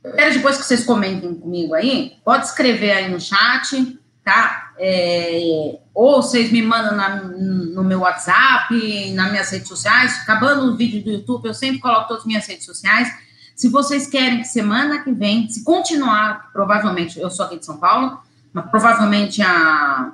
Eu 0.05 0.13
quero 0.13 0.35
depois 0.35 0.59
que 0.59 0.65
vocês 0.65 0.85
comentem 0.85 1.35
comigo 1.35 1.73
aí, 1.73 2.19
pode 2.23 2.45
escrever 2.45 2.93
aí 2.93 3.11
no 3.11 3.19
chat, 3.19 3.99
tá? 4.23 4.73
É, 4.79 5.79
ou 5.95 6.21
vocês 6.21 6.53
me 6.53 6.61
mandam 6.61 6.95
na, 6.95 7.17
no 7.17 7.83
meu 7.83 8.01
WhatsApp, 8.01 8.75
nas 9.15 9.33
minas 9.33 9.51
redes 9.51 9.67
sociais. 9.67 10.21
Acabando 10.21 10.71
o 10.71 10.77
vídeo 10.77 11.03
do 11.03 11.11
YouTube, 11.11 11.47
eu 11.47 11.55
sempre 11.55 11.81
coloco 11.81 12.09
todas 12.09 12.25
as 12.25 12.27
minhas 12.27 12.47
redes 12.47 12.67
sociais. 12.67 13.11
Se 13.57 13.71
vocês 13.71 14.07
querem 14.07 14.41
que 14.41 14.45
semana 14.45 15.03
que 15.03 15.13
vem, 15.13 15.49
se 15.49 15.65
continuar, 15.65 16.51
provavelmente, 16.53 17.19
eu 17.19 17.31
sou 17.31 17.47
aqui 17.47 17.59
de 17.59 17.65
São 17.65 17.79
Paulo, 17.79 18.21
mas 18.53 18.67
provavelmente 18.67 19.41
a, 19.41 20.13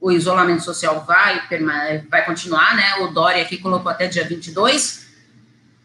o 0.00 0.12
isolamento 0.12 0.62
social 0.62 1.04
vai, 1.04 1.42
vai 2.08 2.24
continuar, 2.24 2.76
né? 2.76 2.96
O 3.00 3.08
Dória 3.08 3.42
aqui 3.42 3.56
colocou 3.56 3.90
até 3.90 4.06
dia 4.06 4.24
22, 4.24 5.06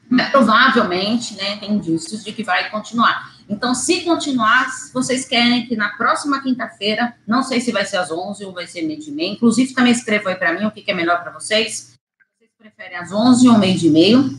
mas 0.10 0.30
provavelmente, 0.30 1.36
né, 1.36 1.56
tem 1.58 1.72
indícios 1.72 2.24
de 2.24 2.34
que 2.34 2.44
vai 2.44 2.70
continuar. 2.70 3.32
Então, 3.48 3.74
se 3.74 4.02
continuar, 4.02 4.68
vocês 4.94 5.26
querem 5.26 5.66
que 5.66 5.76
na 5.76 5.90
próxima 5.90 6.42
quinta-feira, 6.42 7.16
não 7.26 7.44
sei 7.44 7.62
se 7.62 7.72
vai 7.72 7.86
ser 7.86 7.98
às 7.98 8.12
11 8.12 8.46
ou 8.46 8.54
vai 8.54 8.68
ser 8.68 8.82
meio 8.82 9.00
de 9.00 9.12
meio, 9.12 9.34
inclusive 9.34 9.74
também 9.74 9.92
escreva 9.92 10.30
aí 10.30 10.36
para 10.36 10.54
mim 10.54 10.66
o 10.66 10.72
que, 10.72 10.82
que 10.82 10.92
é 10.92 10.94
melhor 10.94 11.22
para 11.22 11.32
vocês. 11.32 11.94
Vocês 12.38 12.52
preferem 12.58 12.98
às 12.98 13.12
11 13.12 13.48
ou 13.48 13.58
meio 13.58 13.78
de 13.78 13.90
meio, 13.90 14.38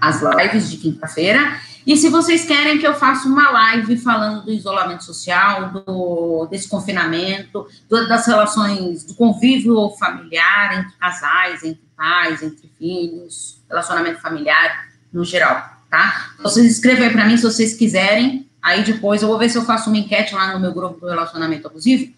as 0.00 0.20
lives 0.22 0.70
de 0.70 0.76
quinta-feira, 0.76 1.60
e 1.86 1.96
se 1.96 2.08
vocês 2.08 2.44
querem 2.44 2.78
que 2.78 2.86
eu 2.86 2.94
faça 2.94 3.26
uma 3.28 3.50
live 3.50 3.96
falando 3.96 4.44
do 4.44 4.52
isolamento 4.52 5.04
social, 5.04 5.70
do 5.70 6.46
desconfinamento, 6.50 7.66
do, 7.88 8.08
das 8.08 8.26
relações, 8.26 9.04
do 9.04 9.14
convívio 9.14 9.90
familiar 9.98 10.78
entre 10.78 10.92
casais, 10.98 11.62
entre 11.64 11.82
pais, 11.96 12.42
entre 12.42 12.70
filhos, 12.78 13.60
relacionamento 13.68 14.20
familiar 14.20 14.88
no 15.12 15.24
geral, 15.24 15.62
tá? 15.90 16.32
Vocês 16.42 16.66
escrevam 16.70 17.10
para 17.10 17.26
mim 17.26 17.36
se 17.36 17.44
vocês 17.44 17.74
quiserem. 17.74 18.48
Aí 18.62 18.84
depois 18.84 19.22
eu 19.22 19.28
vou 19.28 19.38
ver 19.38 19.48
se 19.48 19.56
eu 19.56 19.64
faço 19.64 19.88
uma 19.88 19.98
enquete 19.98 20.34
lá 20.34 20.52
no 20.52 20.60
meu 20.60 20.72
grupo 20.72 21.00
do 21.00 21.08
relacionamento 21.08 21.66
abusivo. 21.66 22.12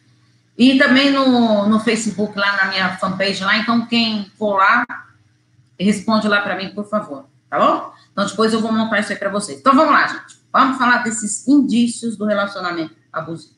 E 0.58 0.76
também 0.76 1.10
no, 1.10 1.66
no 1.68 1.80
Facebook, 1.80 2.38
lá 2.38 2.56
na 2.56 2.64
minha 2.66 2.96
fanpage 2.98 3.42
lá. 3.42 3.56
Então, 3.58 3.86
quem 3.86 4.30
for 4.36 4.56
lá, 4.56 4.84
responde 5.78 6.28
lá 6.28 6.40
para 6.40 6.56
mim, 6.56 6.70
por 6.74 6.88
favor. 6.88 7.24
Tá 7.48 7.58
bom? 7.58 7.92
Então, 8.12 8.26
depois 8.26 8.52
eu 8.52 8.60
vou 8.60 8.72
montar 8.72 9.00
isso 9.00 9.12
aí 9.12 9.18
para 9.18 9.30
vocês. 9.30 9.58
Então, 9.58 9.74
vamos 9.74 9.92
lá, 9.92 10.06
gente. 10.06 10.40
Vamos 10.52 10.76
falar 10.76 10.98
desses 10.98 11.48
indícios 11.48 12.16
do 12.16 12.26
relacionamento 12.26 12.94
abusivo. 13.12 13.54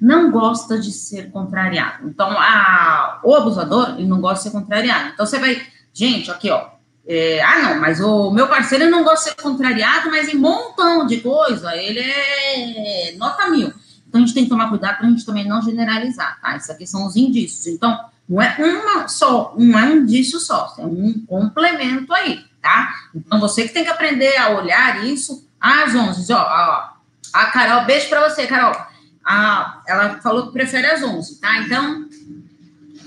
não 0.00 0.30
gosta 0.30 0.78
de 0.78 0.92
ser 0.92 1.30
contrariado. 1.30 2.06
Então, 2.06 2.30
a, 2.30 3.20
o 3.24 3.34
abusador, 3.34 3.94
ele 3.98 4.06
não 4.06 4.20
gosta 4.20 4.36
de 4.36 4.42
ser 4.44 4.50
contrariado. 4.50 5.10
Então, 5.14 5.26
você 5.26 5.38
vai, 5.38 5.60
gente, 5.92 6.30
aqui, 6.30 6.50
ó, 6.50 6.68
é, 7.06 7.42
ah, 7.42 7.62
não, 7.62 7.80
mas 7.80 8.00
o 8.00 8.30
meu 8.30 8.46
parceiro 8.46 8.90
não 8.90 9.02
gosta 9.02 9.30
de 9.30 9.36
ser 9.36 9.42
contrariado, 9.42 10.10
mas 10.10 10.28
em 10.28 10.36
montão 10.36 11.06
de 11.06 11.22
coisa, 11.22 11.74
ele 11.74 12.00
é 12.00 13.14
nota 13.16 13.48
mil. 13.48 13.72
Então, 14.06 14.20
a 14.20 14.24
gente 14.24 14.34
tem 14.34 14.44
que 14.44 14.50
tomar 14.50 14.68
cuidado 14.68 14.98
para 14.98 15.06
a 15.06 15.10
gente 15.10 15.24
também 15.24 15.48
não 15.48 15.62
generalizar, 15.62 16.38
tá? 16.40 16.56
Isso 16.56 16.70
aqui 16.70 16.86
são 16.86 17.06
os 17.06 17.16
indícios. 17.16 17.66
Então, 17.66 17.98
não 18.28 18.42
é 18.42 18.54
uma 18.58 19.08
só, 19.08 19.54
é 19.58 19.60
um 19.60 19.96
indício 19.96 20.38
só, 20.38 20.74
é 20.78 20.82
um 20.82 21.24
complemento 21.26 22.12
aí, 22.12 22.44
tá? 22.68 22.94
Então, 23.14 23.40
você 23.40 23.66
que 23.66 23.72
tem 23.72 23.84
que 23.84 23.90
aprender 23.90 24.36
a 24.36 24.50
olhar 24.50 25.04
isso 25.04 25.48
às 25.58 25.94
11, 25.94 26.30
ó, 26.32 26.38
ó 26.38 26.88
a 27.32 27.46
Carol, 27.46 27.86
beijo 27.86 28.08
para 28.08 28.28
você, 28.28 28.46
Carol. 28.46 28.76
A, 29.24 29.82
ela 29.86 30.20
falou 30.20 30.46
que 30.46 30.52
prefere 30.52 30.86
às 30.86 31.02
11, 31.02 31.40
tá? 31.40 31.58
Então, 31.58 32.08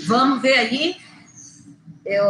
vamos 0.06 0.42
ver 0.42 0.54
aí 0.54 0.98
eu, 2.06 2.28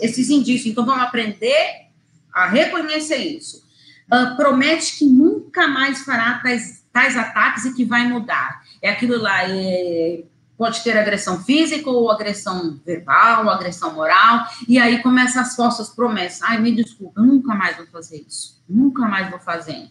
esses 0.00 0.30
indícios. 0.30 0.70
Então, 0.70 0.86
vamos 0.86 1.02
aprender 1.02 1.88
a 2.32 2.46
reconhecer 2.46 3.16
isso. 3.16 3.66
Uh, 4.12 4.36
promete 4.36 4.98
que 4.98 5.04
nunca 5.04 5.68
mais 5.68 6.04
fará 6.04 6.38
tais, 6.42 6.84
tais 6.92 7.16
ataques 7.16 7.64
e 7.66 7.74
que 7.74 7.84
vai 7.84 8.08
mudar. 8.08 8.62
É 8.80 8.90
aquilo 8.90 9.18
lá, 9.18 9.44
é, 9.44 10.22
pode 10.58 10.82
ter 10.82 10.98
agressão 10.98 11.42
física 11.44 11.88
ou 11.88 12.10
agressão 12.10 12.78
verbal, 12.84 13.44
ou 13.44 13.50
agressão 13.50 13.94
moral, 13.94 14.44
e 14.66 14.76
aí 14.76 15.00
começa 15.00 15.40
as 15.40 15.54
falsas 15.54 15.88
promessas. 15.88 16.42
Ai, 16.42 16.60
me 16.60 16.74
desculpa, 16.74 17.22
nunca 17.22 17.54
mais 17.54 17.76
vou 17.76 17.86
fazer 17.86 18.24
isso, 18.26 18.60
nunca 18.68 19.06
mais 19.06 19.30
vou 19.30 19.38
fazer. 19.38 19.88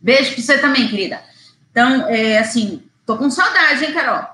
Beijo 0.00 0.34
pra 0.34 0.42
você 0.42 0.58
também, 0.58 0.88
querida. 0.88 1.22
Então, 1.70 2.08
é 2.08 2.38
assim, 2.38 2.82
tô 3.06 3.16
com 3.16 3.30
saudade, 3.30 3.84
hein, 3.84 3.92
Carol? 3.92 4.26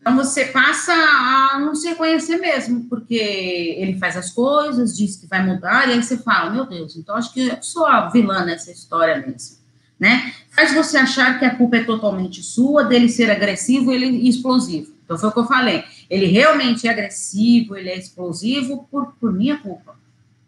Então, 0.00 0.16
você 0.16 0.46
passa 0.46 0.92
a 0.92 1.58
não 1.60 1.74
se 1.74 1.88
reconhecer 1.88 2.38
mesmo, 2.38 2.88
porque 2.88 3.14
ele 3.14 3.98
faz 3.98 4.16
as 4.16 4.30
coisas, 4.30 4.96
diz 4.96 5.16
que 5.16 5.26
vai 5.26 5.44
mudar, 5.44 5.88
e 5.88 5.92
aí 5.92 6.02
você 6.02 6.18
fala, 6.18 6.50
meu 6.50 6.66
Deus, 6.66 6.96
então 6.96 7.14
acho 7.14 7.32
que 7.32 7.48
eu 7.48 7.62
sou 7.62 7.86
a 7.86 8.08
vilã 8.08 8.44
nessa 8.44 8.72
história 8.72 9.16
mesmo, 9.18 9.57
né? 9.98 10.32
Faz 10.50 10.74
você 10.74 10.96
achar 10.96 11.38
que 11.38 11.44
a 11.44 11.54
culpa 11.54 11.76
é 11.76 11.84
totalmente 11.84 12.42
sua, 12.42 12.84
dele 12.84 13.08
ser 13.08 13.30
agressivo 13.30 13.92
é 13.92 13.96
explosivo. 13.96 14.92
Então, 15.04 15.18
foi 15.18 15.28
o 15.28 15.32
que 15.32 15.38
eu 15.38 15.46
falei. 15.46 15.84
Ele 16.10 16.26
realmente 16.26 16.86
é 16.86 16.90
agressivo, 16.90 17.76
ele 17.76 17.88
é 17.88 17.96
explosivo 17.96 18.86
por, 18.90 19.14
por 19.20 19.32
minha 19.32 19.56
culpa. 19.56 19.96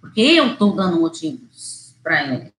Porque 0.00 0.20
eu 0.20 0.52
estou 0.52 0.74
dando 0.74 1.00
motivos 1.00 1.94
para 2.02 2.22
ele. 2.24 2.52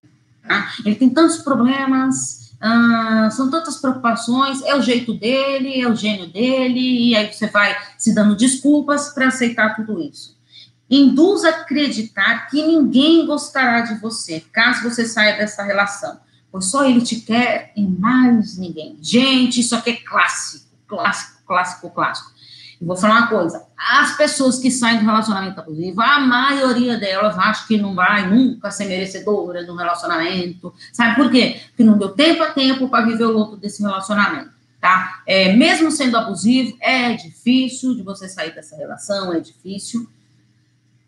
Tá? 0.48 0.72
Ele 0.86 0.96
tem 0.96 1.10
tantos 1.10 1.38
problemas, 1.38 2.42
ah, 2.60 3.30
são 3.32 3.50
tantas 3.50 3.78
preocupações, 3.78 4.62
é 4.62 4.76
o 4.76 4.82
jeito 4.82 5.14
dele, 5.14 5.82
é 5.82 5.88
o 5.88 5.96
gênio 5.96 6.28
dele, 6.28 7.10
e 7.10 7.16
aí 7.16 7.32
você 7.32 7.48
vai 7.48 7.76
se 7.98 8.14
dando 8.14 8.36
desculpas 8.36 9.10
para 9.10 9.28
aceitar 9.28 9.76
tudo 9.76 10.00
isso. 10.00 10.38
Induz 10.90 11.44
a 11.44 11.50
acreditar 11.50 12.48
que 12.50 12.62
ninguém 12.62 13.26
gostará 13.26 13.82
de 13.82 14.00
você, 14.00 14.44
caso 14.52 14.84
você 14.84 15.06
saia 15.06 15.38
dessa 15.38 15.64
relação, 15.64 16.20
pois 16.52 16.66
só 16.66 16.86
ele 16.86 17.02
te 17.02 17.22
quer 17.22 17.72
e 17.76 17.86
mais 17.86 18.58
ninguém. 18.58 18.98
Gente, 19.02 19.62
isso 19.62 19.76
aqui 19.76 19.92
é 19.92 19.96
clássico, 19.96 20.66
clássico, 20.88 21.42
clássico, 21.48 21.90
clássico. 21.90 22.32
E 22.82 22.86
vou 22.86 22.98
falar 22.98 23.20
uma 23.20 23.28
coisa: 23.28 23.64
as 23.78 24.18
pessoas 24.18 24.58
que 24.58 24.72
saem 24.72 25.00
do 25.00 25.06
relacionamento 25.06 25.60
abusivo, 25.60 26.02
a 26.02 26.20
maioria 26.20 26.98
delas 26.98 27.38
acha 27.38 27.68
que 27.68 27.78
não 27.78 27.94
vai 27.94 28.28
nunca 28.28 28.72
ser 28.72 28.86
merecedora 28.86 29.64
do 29.64 29.76
relacionamento. 29.76 30.74
Sabe 30.92 31.16
por 31.16 31.30
quê? 31.30 31.62
Porque 31.68 31.84
não 31.84 31.98
deu 31.98 32.10
tempo 32.10 32.42
a 32.42 32.52
tempo 32.52 32.90
para 32.90 33.06
viver 33.06 33.26
o 33.26 33.32
luto 33.32 33.56
desse 33.56 33.82
relacionamento. 33.82 34.52
Tá? 34.82 35.22
É, 35.28 35.54
mesmo 35.54 35.92
sendo 35.92 36.18
abusivo, 36.18 36.76
é 36.82 37.14
difícil 37.14 37.94
de 37.94 38.02
você 38.02 38.28
sair 38.28 38.56
dessa 38.56 38.76
relação, 38.76 39.32
é 39.32 39.40
difícil, 39.40 40.10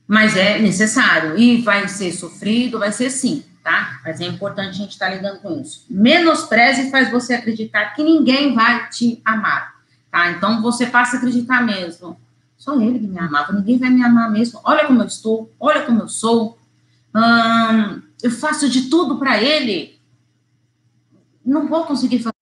mas 0.07 0.37
é 0.37 0.59
necessário. 0.59 1.35
E 1.39 1.59
vai 1.59 1.87
ser 1.87 2.11
sofrido, 2.11 2.77
vai 2.77 2.91
ser 2.91 3.09
sim, 3.09 3.43
tá? 3.63 4.01
Mas 4.03 4.19
é 4.19 4.25
importante 4.25 4.69
a 4.69 4.73
gente 4.73 4.91
estar 4.91 5.09
tá 5.09 5.15
lidando 5.15 5.39
com 5.39 5.59
isso. 5.61 5.85
Menospreze 5.89 6.91
faz 6.91 7.09
você 7.09 7.33
acreditar 7.33 7.93
que 7.95 8.03
ninguém 8.03 8.53
vai 8.53 8.89
te 8.89 9.21
amar. 9.23 9.73
Tá? 10.11 10.31
Então 10.31 10.61
você 10.61 10.85
passa 10.85 11.15
a 11.15 11.19
acreditar 11.19 11.63
mesmo. 11.63 12.19
Só 12.57 12.79
ele 12.79 12.99
que 12.99 13.07
me 13.07 13.19
amava, 13.19 13.53
ninguém 13.53 13.77
vai 13.77 13.89
me 13.89 14.03
amar 14.03 14.29
mesmo. 14.29 14.59
Olha 14.63 14.85
como 14.85 15.01
eu 15.01 15.07
estou, 15.07 15.51
olha 15.59 15.81
como 15.83 16.01
eu 16.01 16.07
sou. 16.07 16.57
Hum, 17.15 18.01
eu 18.21 18.31
faço 18.31 18.69
de 18.69 18.89
tudo 18.89 19.17
para 19.17 19.41
ele. 19.41 19.99
Não 21.45 21.67
vou 21.67 21.85
conseguir 21.85 22.19
fazer 22.19 22.35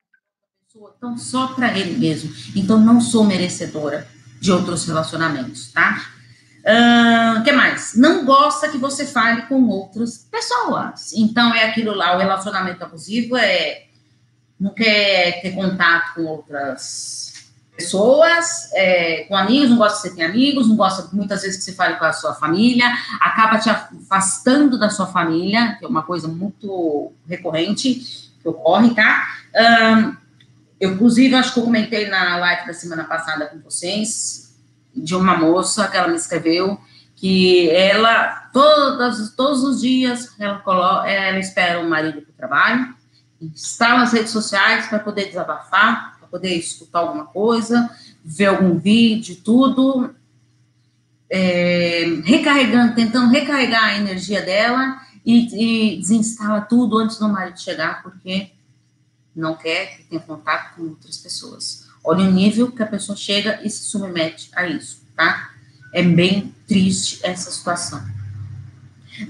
pessoa, 0.67 0.93
então 0.95 1.17
só 1.17 1.47
para 1.47 1.77
ele 1.77 1.97
mesmo. 1.97 2.31
Então 2.55 2.79
não 2.79 2.99
sou 3.01 3.23
merecedora 3.23 4.07
de 4.39 4.51
outros 4.51 4.85
relacionamentos, 4.85 5.71
tá? 5.71 6.05
O 6.63 6.69
Não 7.95 8.25
gosta 8.25 8.69
que 8.69 8.77
você 8.77 9.05
fale 9.05 9.43
com 9.43 9.67
outras 9.67 10.27
pessoas. 10.29 11.13
Então 11.13 11.53
é 11.53 11.65
aquilo 11.65 11.93
lá, 11.93 12.15
o 12.15 12.19
relacionamento 12.19 12.83
abusivo 12.83 13.35
é 13.37 13.85
não 14.59 14.73
quer 14.73 15.41
ter 15.41 15.55
contato 15.55 16.13
com 16.13 16.25
outras 16.25 17.31
pessoas, 17.75 18.71
é, 18.73 19.23
com 19.23 19.35
amigos, 19.35 19.69
não 19.69 19.77
gosta 19.77 20.01
que 20.01 20.09
você 20.09 20.15
tenha 20.15 20.29
amigos, 20.29 20.67
não 20.67 20.75
gosta 20.75 21.09
muitas 21.13 21.41
vezes 21.41 21.57
que 21.57 21.63
você 21.63 21.73
fale 21.73 21.95
com 21.95 22.05
a 22.05 22.13
sua 22.13 22.35
família, 22.35 22.85
acaba 23.19 23.57
te 23.57 23.69
afastando 23.69 24.77
da 24.77 24.89
sua 24.89 25.07
família, 25.07 25.77
que 25.79 25.85
é 25.85 25.87
uma 25.87 26.03
coisa 26.03 26.27
muito 26.27 27.11
recorrente 27.27 28.29
que 28.39 28.47
ocorre, 28.47 28.93
tá? 28.93 29.27
Um, 29.55 30.15
eu, 30.79 30.91
inclusive, 30.93 31.33
acho 31.35 31.53
que 31.53 31.59
eu 31.59 31.63
comentei 31.63 32.07
na 32.07 32.37
live 32.37 32.67
da 32.67 32.73
semana 32.73 33.03
passada 33.03 33.47
com 33.47 33.59
vocês, 33.59 34.55
de 34.95 35.15
uma 35.15 35.37
moça 35.37 35.87
que 35.87 35.97
ela 35.97 36.07
me 36.07 36.15
escreveu, 36.15 36.79
que 37.21 37.69
ela, 37.69 38.49
todas, 38.51 39.35
todos 39.35 39.63
os 39.63 39.79
dias, 39.79 40.33
ela, 40.39 40.57
coloca, 40.57 41.07
ela 41.07 41.37
espera 41.37 41.79
o 41.79 41.87
marido 41.87 42.23
para 42.23 42.31
o 42.31 42.35
trabalho, 42.35 42.95
está 43.53 43.95
nas 43.95 44.11
redes 44.11 44.31
sociais 44.31 44.87
para 44.87 44.97
poder 44.97 45.27
desabafar, 45.27 46.19
poder 46.31 46.55
escutar 46.55 46.99
alguma 46.99 47.25
coisa, 47.25 47.91
ver 48.25 48.45
algum 48.45 48.79
vídeo, 48.79 49.35
tudo, 49.43 50.15
é, 51.29 52.05
recarregando, 52.23 52.95
tentando 52.95 53.29
recarregar 53.29 53.83
a 53.83 53.97
energia 53.97 54.41
dela 54.41 54.99
e, 55.23 55.93
e 55.93 55.97
desinstala 55.97 56.61
tudo 56.61 56.97
antes 56.97 57.19
do 57.19 57.29
marido 57.29 57.61
chegar, 57.61 58.01
porque 58.01 58.49
não 59.35 59.55
quer 59.55 59.97
que 59.97 60.03
tenha 60.05 60.21
contato 60.21 60.75
com 60.75 60.83
outras 60.83 61.17
pessoas. 61.17 61.87
Olha 62.03 62.23
o 62.23 62.31
nível 62.31 62.71
que 62.71 62.81
a 62.81 62.87
pessoa 62.87 63.15
chega 63.15 63.59
e 63.63 63.69
se 63.69 63.83
submete 63.83 64.49
a 64.55 64.65
isso, 64.65 65.03
tá? 65.15 65.50
É 65.93 66.01
bem 66.03 66.53
triste 66.67 67.19
essa 67.23 67.51
situação. 67.51 68.01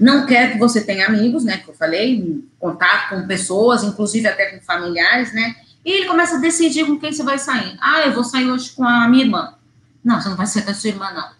Não 0.00 0.26
quer 0.26 0.52
que 0.52 0.58
você 0.58 0.80
tenha 0.80 1.06
amigos, 1.06 1.44
né? 1.44 1.58
Que 1.58 1.70
eu 1.70 1.74
falei, 1.74 2.44
contato 2.58 3.10
com 3.10 3.26
pessoas, 3.26 3.82
inclusive 3.82 4.26
até 4.26 4.46
com 4.46 4.64
familiares, 4.64 5.34
né? 5.34 5.56
E 5.84 5.90
ele 5.90 6.06
começa 6.06 6.36
a 6.36 6.40
decidir 6.40 6.86
com 6.86 6.98
quem 6.98 7.12
você 7.12 7.22
vai 7.22 7.38
sair. 7.38 7.76
Ah, 7.80 8.02
eu 8.02 8.12
vou 8.12 8.24
sair 8.24 8.50
hoje 8.50 8.70
com 8.70 8.84
a 8.84 9.08
minha 9.08 9.24
irmã. 9.24 9.54
Não, 10.04 10.20
você 10.20 10.28
não 10.28 10.36
vai 10.36 10.46
sair 10.46 10.62
com 10.62 10.70
a 10.70 10.74
sua 10.74 10.90
irmã, 10.90 11.10
não. 11.12 11.30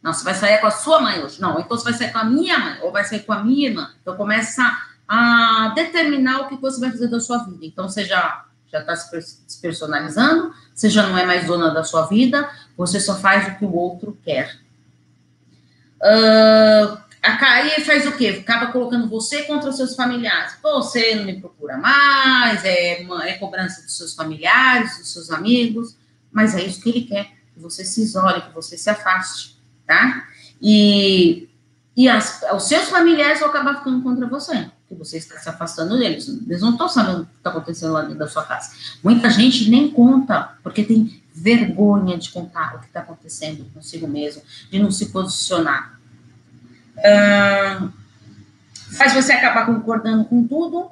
Não, 0.00 0.12
você 0.12 0.24
vai 0.24 0.34
sair 0.34 0.58
com 0.58 0.66
a 0.68 0.70
sua 0.70 1.00
mãe 1.00 1.22
hoje. 1.22 1.40
Não, 1.40 1.58
então 1.58 1.76
você 1.76 1.84
vai 1.84 1.94
sair 1.94 2.12
com 2.12 2.18
a 2.18 2.24
minha 2.24 2.58
mãe, 2.58 2.78
ou 2.82 2.92
vai 2.92 3.04
sair 3.04 3.20
com 3.20 3.32
a 3.32 3.42
minha 3.42 3.68
irmã. 3.68 3.90
Então 4.00 4.16
começa 4.16 4.62
a 5.08 5.72
determinar 5.74 6.40
o 6.40 6.48
que 6.48 6.56
você 6.56 6.80
vai 6.80 6.90
fazer 6.90 7.08
da 7.08 7.18
sua 7.18 7.38
vida. 7.38 7.66
Então 7.66 7.88
você 7.88 8.04
já 8.04 8.44
já 8.70 8.80
está 8.80 8.94
se 8.94 9.42
despersonalizando, 9.46 10.52
você 10.74 10.90
já 10.90 11.06
não 11.06 11.16
é 11.16 11.24
mais 11.24 11.46
dona 11.46 11.70
da 11.70 11.82
sua 11.82 12.06
vida, 12.06 12.48
você 12.76 13.00
só 13.00 13.16
faz 13.16 13.48
o 13.48 13.58
que 13.58 13.64
o 13.64 13.74
outro 13.74 14.16
quer. 14.22 14.58
Uh, 16.00 16.98
a 17.22 17.36
Caia 17.36 17.84
faz 17.84 18.06
o 18.06 18.12
quê? 18.16 18.28
Acaba 18.40 18.72
colocando 18.72 19.08
você 19.08 19.42
contra 19.42 19.68
os 19.68 19.76
seus 19.76 19.94
familiares. 19.94 20.54
Você 20.62 21.14
não 21.14 21.24
me 21.24 21.40
procura 21.40 21.76
mais, 21.76 22.64
é, 22.64 23.02
é 23.02 23.32
cobrança 23.34 23.82
dos 23.82 23.96
seus 23.96 24.14
familiares, 24.14 24.98
dos 24.98 25.12
seus 25.12 25.30
amigos, 25.30 25.96
mas 26.30 26.54
é 26.54 26.62
isso 26.62 26.80
que 26.80 26.88
ele 26.88 27.02
quer, 27.02 27.24
que 27.52 27.60
você 27.60 27.84
se 27.84 28.02
isole, 28.02 28.42
que 28.42 28.54
você 28.54 28.78
se 28.78 28.88
afaste, 28.88 29.58
tá? 29.86 30.26
E, 30.62 31.48
e 31.96 32.08
as, 32.08 32.42
os 32.54 32.62
seus 32.64 32.88
familiares 32.88 33.40
vão 33.40 33.48
acabar 33.48 33.76
ficando 33.76 34.02
contra 34.02 34.26
você, 34.26 34.70
que 34.88 34.94
você 34.94 35.18
está 35.18 35.38
se 35.38 35.48
afastando 35.48 35.98
deles. 35.98 36.28
Eles 36.28 36.62
não 36.62 36.72
estão 36.72 36.88
sabendo 36.88 37.22
o 37.22 37.26
que 37.26 37.36
está 37.36 37.50
acontecendo 37.50 37.92
lá 37.92 38.02
dentro 38.02 38.18
da 38.18 38.28
sua 38.28 38.44
casa. 38.44 38.70
Muita 39.02 39.28
gente 39.28 39.68
nem 39.68 39.90
conta, 39.90 40.56
porque 40.62 40.84
tem 40.84 41.20
vergonha 41.40 42.18
de 42.18 42.30
contar 42.30 42.76
o 42.76 42.80
que 42.80 42.86
está 42.86 43.00
acontecendo 43.00 43.64
consigo 43.72 44.06
mesmo, 44.06 44.42
de 44.70 44.78
não 44.78 44.90
se 44.90 45.06
posicionar 45.06 45.98
faz 48.96 49.14
você 49.14 49.32
acabar 49.32 49.66
concordando 49.66 50.24
com 50.24 50.46
tudo, 50.46 50.90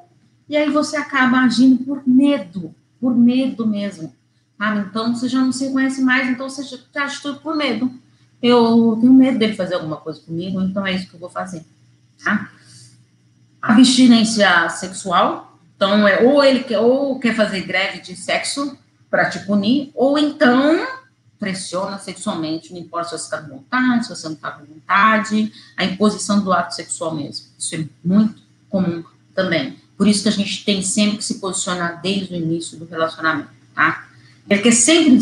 e 0.49 0.57
aí 0.57 0.71
você 0.71 0.97
acaba 0.97 1.39
agindo 1.39 1.85
por 1.85 2.03
medo, 2.07 2.75
por 3.01 3.17
medo 3.17 3.67
mesmo. 3.67 4.15
Ah, 4.59 4.77
então 4.77 5.15
você 5.15 5.29
já 5.29 5.41
não 5.41 5.53
se 5.53 5.71
conhece 5.71 6.01
mais, 6.03 6.29
então 6.29 6.49
você 6.49 6.63
já 6.63 7.05
age 7.05 7.21
tudo 7.21 7.41
por 7.41 7.57
medo. 7.57 7.91
Eu 8.43 8.99
tenho 9.01 9.13
medo 9.13 9.39
dele 9.39 9.55
fazer 9.55 9.75
alguma 9.75 9.97
coisa 9.97 10.21
comigo, 10.21 10.61
então 10.61 10.87
é 10.87 10.95
isso 10.95 11.09
que 11.09 11.15
eu 11.15 11.21
vou 11.21 11.29
fazer. 11.29 11.65
Tá? 12.23 12.51
Abstinência 13.61 14.69
sexual, 14.71 15.59
então 15.75 16.07
é 16.07 16.23
ou 16.23 16.43
ele 16.45 16.61
quer, 16.61 16.79
ou 16.79 17.19
quer 17.19 17.35
fazer 17.35 17.63
greve 17.63 18.01
de 18.01 18.15
sexo, 18.15 18.79
para 19.11 19.29
te 19.31 19.41
punir, 19.41 19.91
ou 19.95 20.19
então 20.19 20.87
pressiona 21.39 21.99
sexualmente, 21.99 22.73
não 22.73 22.81
importa 22.81 23.11
se 23.11 23.19
você 23.19 23.25
está 23.25 23.43
com 23.43 23.57
vontade, 23.57 24.05
se 24.05 24.09
você 24.09 24.27
não 24.27 24.35
está 24.35 24.51
com 24.53 24.65
vontade, 24.65 25.53
a 25.77 25.85
imposição 25.85 26.41
do 26.43 26.53
ato 26.53 26.75
sexual 26.75 27.15
mesmo. 27.15 27.47
Isso 27.59 27.75
é 27.75 27.85
muito 28.05 28.43
comum 28.69 29.05
também. 29.35 29.77
Por 29.97 30.07
isso 30.07 30.23
que 30.23 30.29
a 30.29 30.33
gente 30.33 30.65
tem 30.65 30.83
sempre 30.83 31.19
que 31.19 31.25
se 31.25 31.39
posicionar 31.39 32.01
desde 32.01 32.33
o 32.33 32.37
início 32.37 32.79
do 32.79 32.87
relacionamento, 32.87 33.51
tá? 33.75 34.09
Ele 34.49 34.63
quer 34.63 34.73
sempre 34.73 35.19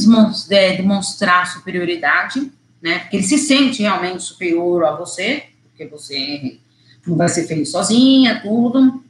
é, 0.51 0.77
demonstrar 0.77 1.53
superioridade, 1.53 2.53
né? 2.83 3.01
Porque 3.01 3.17
ele 3.17 3.25
se 3.25 3.39
sente 3.39 3.83
realmente 3.83 4.23
superior 4.23 4.85
a 4.85 4.95
você, 4.95 5.45
porque 5.65 5.87
você 5.87 6.59
não 7.07 7.17
vai 7.17 7.29
ser 7.29 7.47
feliz 7.47 7.71
sozinha, 7.71 8.41
tudo. 8.43 9.03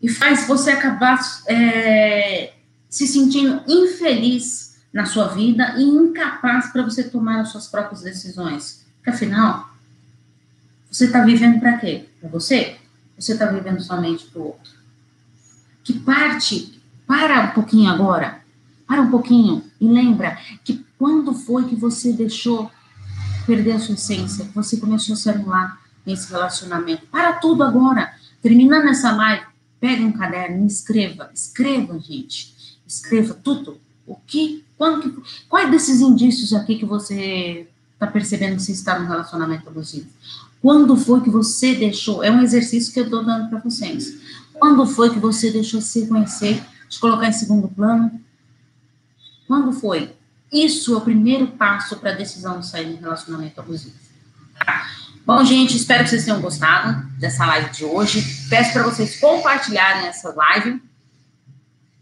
E 0.00 0.08
faz 0.08 0.46
você 0.46 0.70
acabar 0.70 1.18
é, 1.46 2.53
se 2.94 3.08
sentindo 3.08 3.60
infeliz 3.66 4.76
na 4.92 5.04
sua 5.04 5.26
vida 5.26 5.74
e 5.76 5.82
incapaz 5.82 6.72
para 6.72 6.84
você 6.84 7.02
tomar 7.02 7.40
as 7.40 7.48
suas 7.48 7.66
próprias 7.66 8.02
decisões. 8.02 8.86
Porque 8.98 9.10
afinal, 9.10 9.68
você 10.88 11.06
está 11.06 11.24
vivendo 11.24 11.58
para 11.58 11.76
quê? 11.78 12.04
Para 12.20 12.30
você? 12.30 12.76
Você 13.18 13.32
está 13.32 13.46
vivendo 13.46 13.80
somente 13.82 14.26
para 14.26 14.40
o 14.40 14.44
outro? 14.46 14.72
Que 15.82 15.94
parte, 15.94 16.80
para 17.04 17.46
um 17.46 17.50
pouquinho 17.50 17.90
agora, 17.90 18.40
para 18.86 19.02
um 19.02 19.10
pouquinho 19.10 19.64
e 19.80 19.88
lembra 19.88 20.38
que 20.64 20.86
quando 20.96 21.34
foi 21.34 21.64
que 21.64 21.74
você 21.74 22.12
deixou 22.12 22.70
perder 23.44 23.72
a 23.72 23.80
sua 23.80 23.94
essência, 23.94 24.48
você 24.54 24.76
começou 24.76 25.14
a 25.14 25.16
se 25.16 25.28
anular 25.28 25.80
nesse 26.06 26.30
relacionamento. 26.30 27.08
Para 27.08 27.32
tudo 27.32 27.64
agora. 27.64 28.14
Terminando 28.40 28.86
essa 28.86 29.10
live, 29.10 29.46
pega 29.80 30.04
um 30.04 30.12
caderno 30.12 30.64
escreva. 30.64 31.28
Escreva, 31.34 31.98
gente. 31.98 32.53
Escreva 32.86 33.34
tudo. 33.34 33.80
O 34.06 34.16
que, 34.16 34.64
quando 34.76 35.02
que, 35.02 35.46
quais 35.48 35.70
desses 35.70 36.00
indícios 36.00 36.52
aqui 36.52 36.76
que 36.76 36.84
você 36.84 37.66
está 37.92 38.06
percebendo 38.06 38.56
que 38.56 38.62
você 38.62 38.72
está 38.72 38.98
num 38.98 39.08
relacionamento 39.08 39.68
abusivo? 39.68 40.06
Quando 40.60 40.96
foi 40.96 41.20
que 41.20 41.30
você 41.30 41.74
deixou? 41.74 42.22
É 42.22 42.30
um 42.30 42.42
exercício 42.42 42.92
que 42.92 43.00
eu 43.00 43.04
estou 43.04 43.24
dando 43.24 43.48
para 43.50 43.60
vocês. 43.60 44.18
Quando 44.52 44.86
foi 44.86 45.10
que 45.10 45.18
você 45.18 45.50
deixou 45.50 45.80
se 45.80 46.06
conhecer, 46.06 46.62
de 46.88 46.98
colocar 46.98 47.28
em 47.28 47.32
segundo 47.32 47.68
plano? 47.68 48.20
Quando 49.46 49.72
foi? 49.72 50.14
Isso 50.52 50.94
é 50.94 50.96
o 50.96 51.00
primeiro 51.00 51.48
passo 51.48 51.96
para 51.96 52.12
a 52.12 52.14
decisão 52.14 52.60
de 52.60 52.66
sair 52.66 52.86
de 52.86 52.94
um 52.94 53.00
relacionamento 53.00 53.60
abusivo. 53.60 53.96
Bom, 55.26 55.42
gente, 55.44 55.76
espero 55.76 56.04
que 56.04 56.10
vocês 56.10 56.24
tenham 56.24 56.40
gostado 56.40 57.08
dessa 57.18 57.44
live 57.46 57.70
de 57.70 57.84
hoje. 57.84 58.22
Peço 58.48 58.72
para 58.72 58.82
vocês 58.84 59.18
compartilharem 59.18 60.06
essa 60.06 60.32
live 60.34 60.80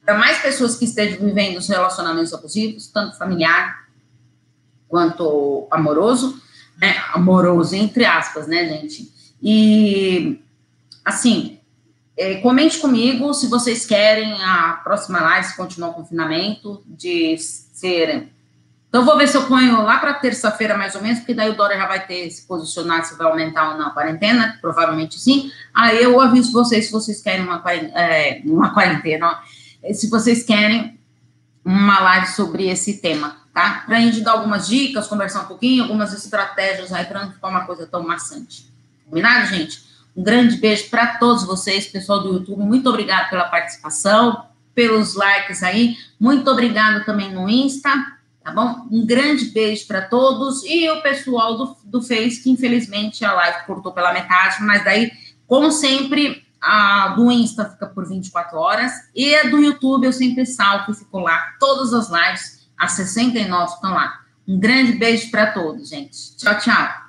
para 0.04 0.18
mais 0.18 0.38
pessoas 0.38 0.76
que 0.76 0.84
estejam 0.84 1.24
vivendo 1.24 1.58
os 1.58 1.68
relacionamentos 1.68 2.34
abusivos, 2.34 2.88
tanto 2.88 3.16
familiar 3.16 3.82
quanto 4.88 5.66
amoroso, 5.70 6.40
né? 6.78 6.96
Amoroso, 7.14 7.74
entre 7.74 8.04
aspas, 8.04 8.46
né, 8.46 8.68
gente? 8.68 9.10
E, 9.42 10.40
assim, 11.04 11.58
é, 12.16 12.36
comente 12.36 12.78
comigo 12.78 13.32
se 13.32 13.46
vocês 13.46 13.86
querem 13.86 14.34
a 14.42 14.80
próxima 14.84 15.20
live, 15.20 15.46
se 15.46 15.56
continuar 15.56 15.90
o 15.90 15.94
confinamento, 15.94 16.82
de 16.86 17.38
ser. 17.38 18.28
Então, 18.88 19.04
vou 19.04 19.16
ver 19.16 19.26
se 19.28 19.36
eu 19.36 19.46
ponho 19.46 19.82
lá 19.82 19.98
para 19.98 20.12
terça-feira, 20.12 20.76
mais 20.76 20.94
ou 20.94 21.00
menos, 21.00 21.20
porque 21.20 21.32
daí 21.32 21.48
o 21.48 21.56
Dora 21.56 21.74
já 21.74 21.86
vai 21.86 22.06
ter 22.06 22.30
se 22.30 22.46
posicionado 22.46 23.06
se 23.06 23.16
vai 23.16 23.26
aumentar 23.26 23.70
ou 23.70 23.78
não 23.78 23.86
a 23.86 23.90
quarentena, 23.90 24.58
provavelmente 24.60 25.18
sim. 25.18 25.50
Aí 25.72 26.02
eu 26.02 26.20
aviso 26.20 26.52
vocês 26.52 26.86
se 26.86 26.92
vocês 26.92 27.22
querem 27.22 27.44
uma, 27.44 27.62
é, 27.72 28.42
uma 28.44 28.74
quarentena, 28.74 29.38
se 29.92 30.08
vocês 30.08 30.42
querem 30.42 30.98
uma 31.64 32.00
live 32.00 32.26
sobre 32.28 32.68
esse 32.68 32.98
tema, 32.98 33.36
tá? 33.52 33.82
Para 33.86 33.98
a 33.98 34.00
gente 34.00 34.20
dar 34.20 34.32
algumas 34.32 34.66
dicas, 34.66 35.06
conversar 35.06 35.42
um 35.42 35.46
pouquinho, 35.46 35.84
algumas 35.84 36.12
estratégias 36.12 36.92
aí 36.92 37.04
para 37.04 37.24
não 37.24 37.32
ficar 37.32 37.48
uma 37.48 37.64
coisa 37.64 37.86
tão 37.86 38.02
maçante. 38.02 38.66
Combinado, 39.04 39.46
gente? 39.46 39.82
Um 40.16 40.22
grande 40.22 40.56
beijo 40.56 40.88
para 40.90 41.18
todos 41.18 41.44
vocês, 41.44 41.86
pessoal 41.86 42.20
do 42.20 42.34
YouTube. 42.34 42.62
Muito 42.62 42.88
obrigado 42.88 43.30
pela 43.30 43.44
participação, 43.44 44.46
pelos 44.74 45.14
likes 45.14 45.62
aí. 45.62 45.96
Muito 46.18 46.50
obrigado 46.50 47.04
também 47.04 47.32
no 47.32 47.48
Insta, 47.48 47.90
tá 48.42 48.50
bom? 48.50 48.86
Um 48.90 49.06
grande 49.06 49.46
beijo 49.46 49.86
para 49.86 50.02
todos 50.02 50.62
e 50.64 50.88
o 50.90 51.00
pessoal 51.00 51.56
do, 51.56 51.76
do 51.84 52.02
Face, 52.02 52.42
que 52.42 52.50
infelizmente 52.50 53.24
a 53.24 53.32
live 53.32 53.66
cortou 53.66 53.92
pela 53.92 54.12
metade, 54.12 54.62
mas 54.62 54.84
daí, 54.84 55.10
como 55.46 55.70
sempre, 55.70 56.41
a 56.62 57.08
do 57.16 57.30
Insta 57.30 57.68
fica 57.68 57.86
por 57.86 58.06
24 58.06 58.56
horas 58.56 58.92
e 59.14 59.34
a 59.34 59.50
do 59.50 59.58
YouTube 59.58 60.04
eu 60.04 60.12
sempre 60.12 60.46
salvo 60.46 60.92
e 60.92 60.94
fico 60.94 61.18
lá. 61.18 61.54
Todas 61.58 61.92
as 61.92 62.08
lives, 62.08 62.68
as 62.78 62.92
69 62.92 63.74
estão 63.74 63.92
lá. 63.92 64.20
Um 64.46 64.58
grande 64.58 64.92
beijo 64.92 65.30
para 65.30 65.52
todos, 65.52 65.88
gente. 65.88 66.36
Tchau, 66.36 66.56
tchau. 66.58 67.01